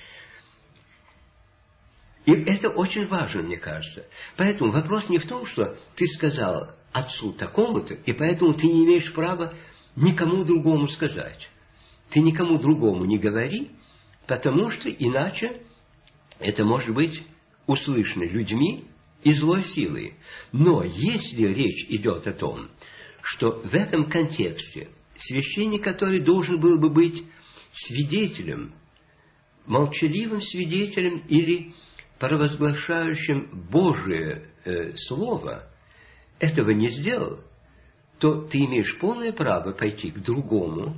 И 2.28 2.30
это 2.30 2.68
очень 2.68 3.06
важно, 3.06 3.40
мне 3.40 3.56
кажется. 3.56 4.04
Поэтому 4.36 4.70
вопрос 4.70 5.08
не 5.08 5.16
в 5.16 5.24
том, 5.24 5.46
что 5.46 5.78
ты 5.96 6.06
сказал 6.08 6.74
отцу 6.92 7.32
такому-то, 7.32 7.94
и 7.94 8.12
поэтому 8.12 8.52
ты 8.52 8.66
не 8.66 8.84
имеешь 8.84 9.14
права 9.14 9.54
никому 9.96 10.44
другому 10.44 10.88
сказать. 10.88 11.48
Ты 12.10 12.20
никому 12.20 12.58
другому 12.58 13.06
не 13.06 13.16
говори, 13.16 13.70
потому 14.26 14.70
что 14.70 14.90
иначе 14.90 15.62
это 16.38 16.66
может 16.66 16.94
быть 16.94 17.18
услышано 17.66 18.24
людьми 18.24 18.84
и 19.24 19.32
злой 19.32 19.64
силой. 19.64 20.18
Но 20.52 20.84
если 20.84 21.46
речь 21.46 21.86
идет 21.88 22.26
о 22.26 22.34
том, 22.34 22.68
что 23.22 23.62
в 23.64 23.72
этом 23.72 24.10
контексте 24.10 24.90
священник, 25.16 25.82
который 25.82 26.20
должен 26.20 26.60
был 26.60 26.78
бы 26.78 26.90
быть 26.90 27.24
свидетелем, 27.72 28.74
молчаливым 29.64 30.42
свидетелем 30.42 31.20
или 31.26 31.72
провозглашающим 32.18 33.68
Божие 33.70 34.48
э, 34.64 34.92
Слово, 34.96 35.68
этого 36.38 36.70
не 36.70 36.90
сделал, 36.90 37.40
то 38.18 38.42
ты 38.42 38.58
имеешь 38.58 38.98
полное 38.98 39.32
право 39.32 39.72
пойти 39.72 40.10
к 40.10 40.18
другому 40.18 40.96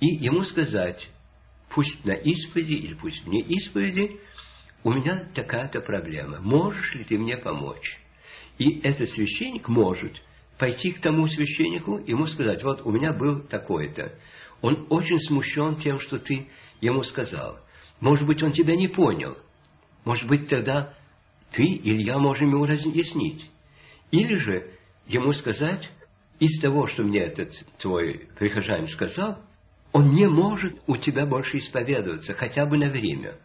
и 0.00 0.06
ему 0.06 0.42
сказать, 0.42 1.08
пусть 1.70 2.04
на 2.04 2.12
исповеди 2.12 2.74
или 2.74 2.94
пусть 2.94 3.24
вне 3.24 3.40
исповеди, 3.40 4.20
у 4.82 4.92
меня 4.92 5.28
такая-то 5.34 5.80
проблема, 5.80 6.40
можешь 6.40 6.94
ли 6.94 7.04
ты 7.04 7.18
мне 7.18 7.36
помочь? 7.36 7.98
И 8.58 8.80
этот 8.80 9.10
священник 9.10 9.68
может 9.68 10.22
пойти 10.58 10.92
к 10.92 11.00
тому 11.00 11.26
священнику, 11.26 11.98
ему 11.98 12.26
сказать, 12.26 12.62
вот 12.62 12.82
у 12.82 12.92
меня 12.92 13.12
был 13.12 13.40
такой-то. 13.42 14.14
Он 14.60 14.86
очень 14.90 15.20
смущен 15.20 15.76
тем, 15.76 15.98
что 15.98 16.18
ты 16.18 16.48
ему 16.80 17.02
сказал. 17.02 17.58
Может 18.00 18.26
быть, 18.26 18.42
он 18.42 18.52
тебя 18.52 18.76
не 18.76 18.88
понял. 18.88 19.36
Может 20.04 20.28
быть, 20.28 20.48
тогда 20.48 20.94
ты 21.52 21.64
или 21.64 22.02
я 22.02 22.18
можем 22.18 22.50
ему 22.50 22.66
разъяснить. 22.66 23.50
Или 24.10 24.36
же 24.36 24.70
ему 25.06 25.32
сказать, 25.32 25.90
из 26.38 26.60
того, 26.60 26.86
что 26.88 27.02
мне 27.02 27.20
этот 27.20 27.52
твой 27.78 28.28
прихожанин 28.38 28.88
сказал, 28.88 29.38
он 29.92 30.10
не 30.10 30.26
может 30.26 30.80
у 30.86 30.96
тебя 30.96 31.26
больше 31.26 31.58
исповедоваться, 31.58 32.34
хотя 32.34 32.66
бы 32.66 32.76
на 32.78 32.90
время 32.90 33.38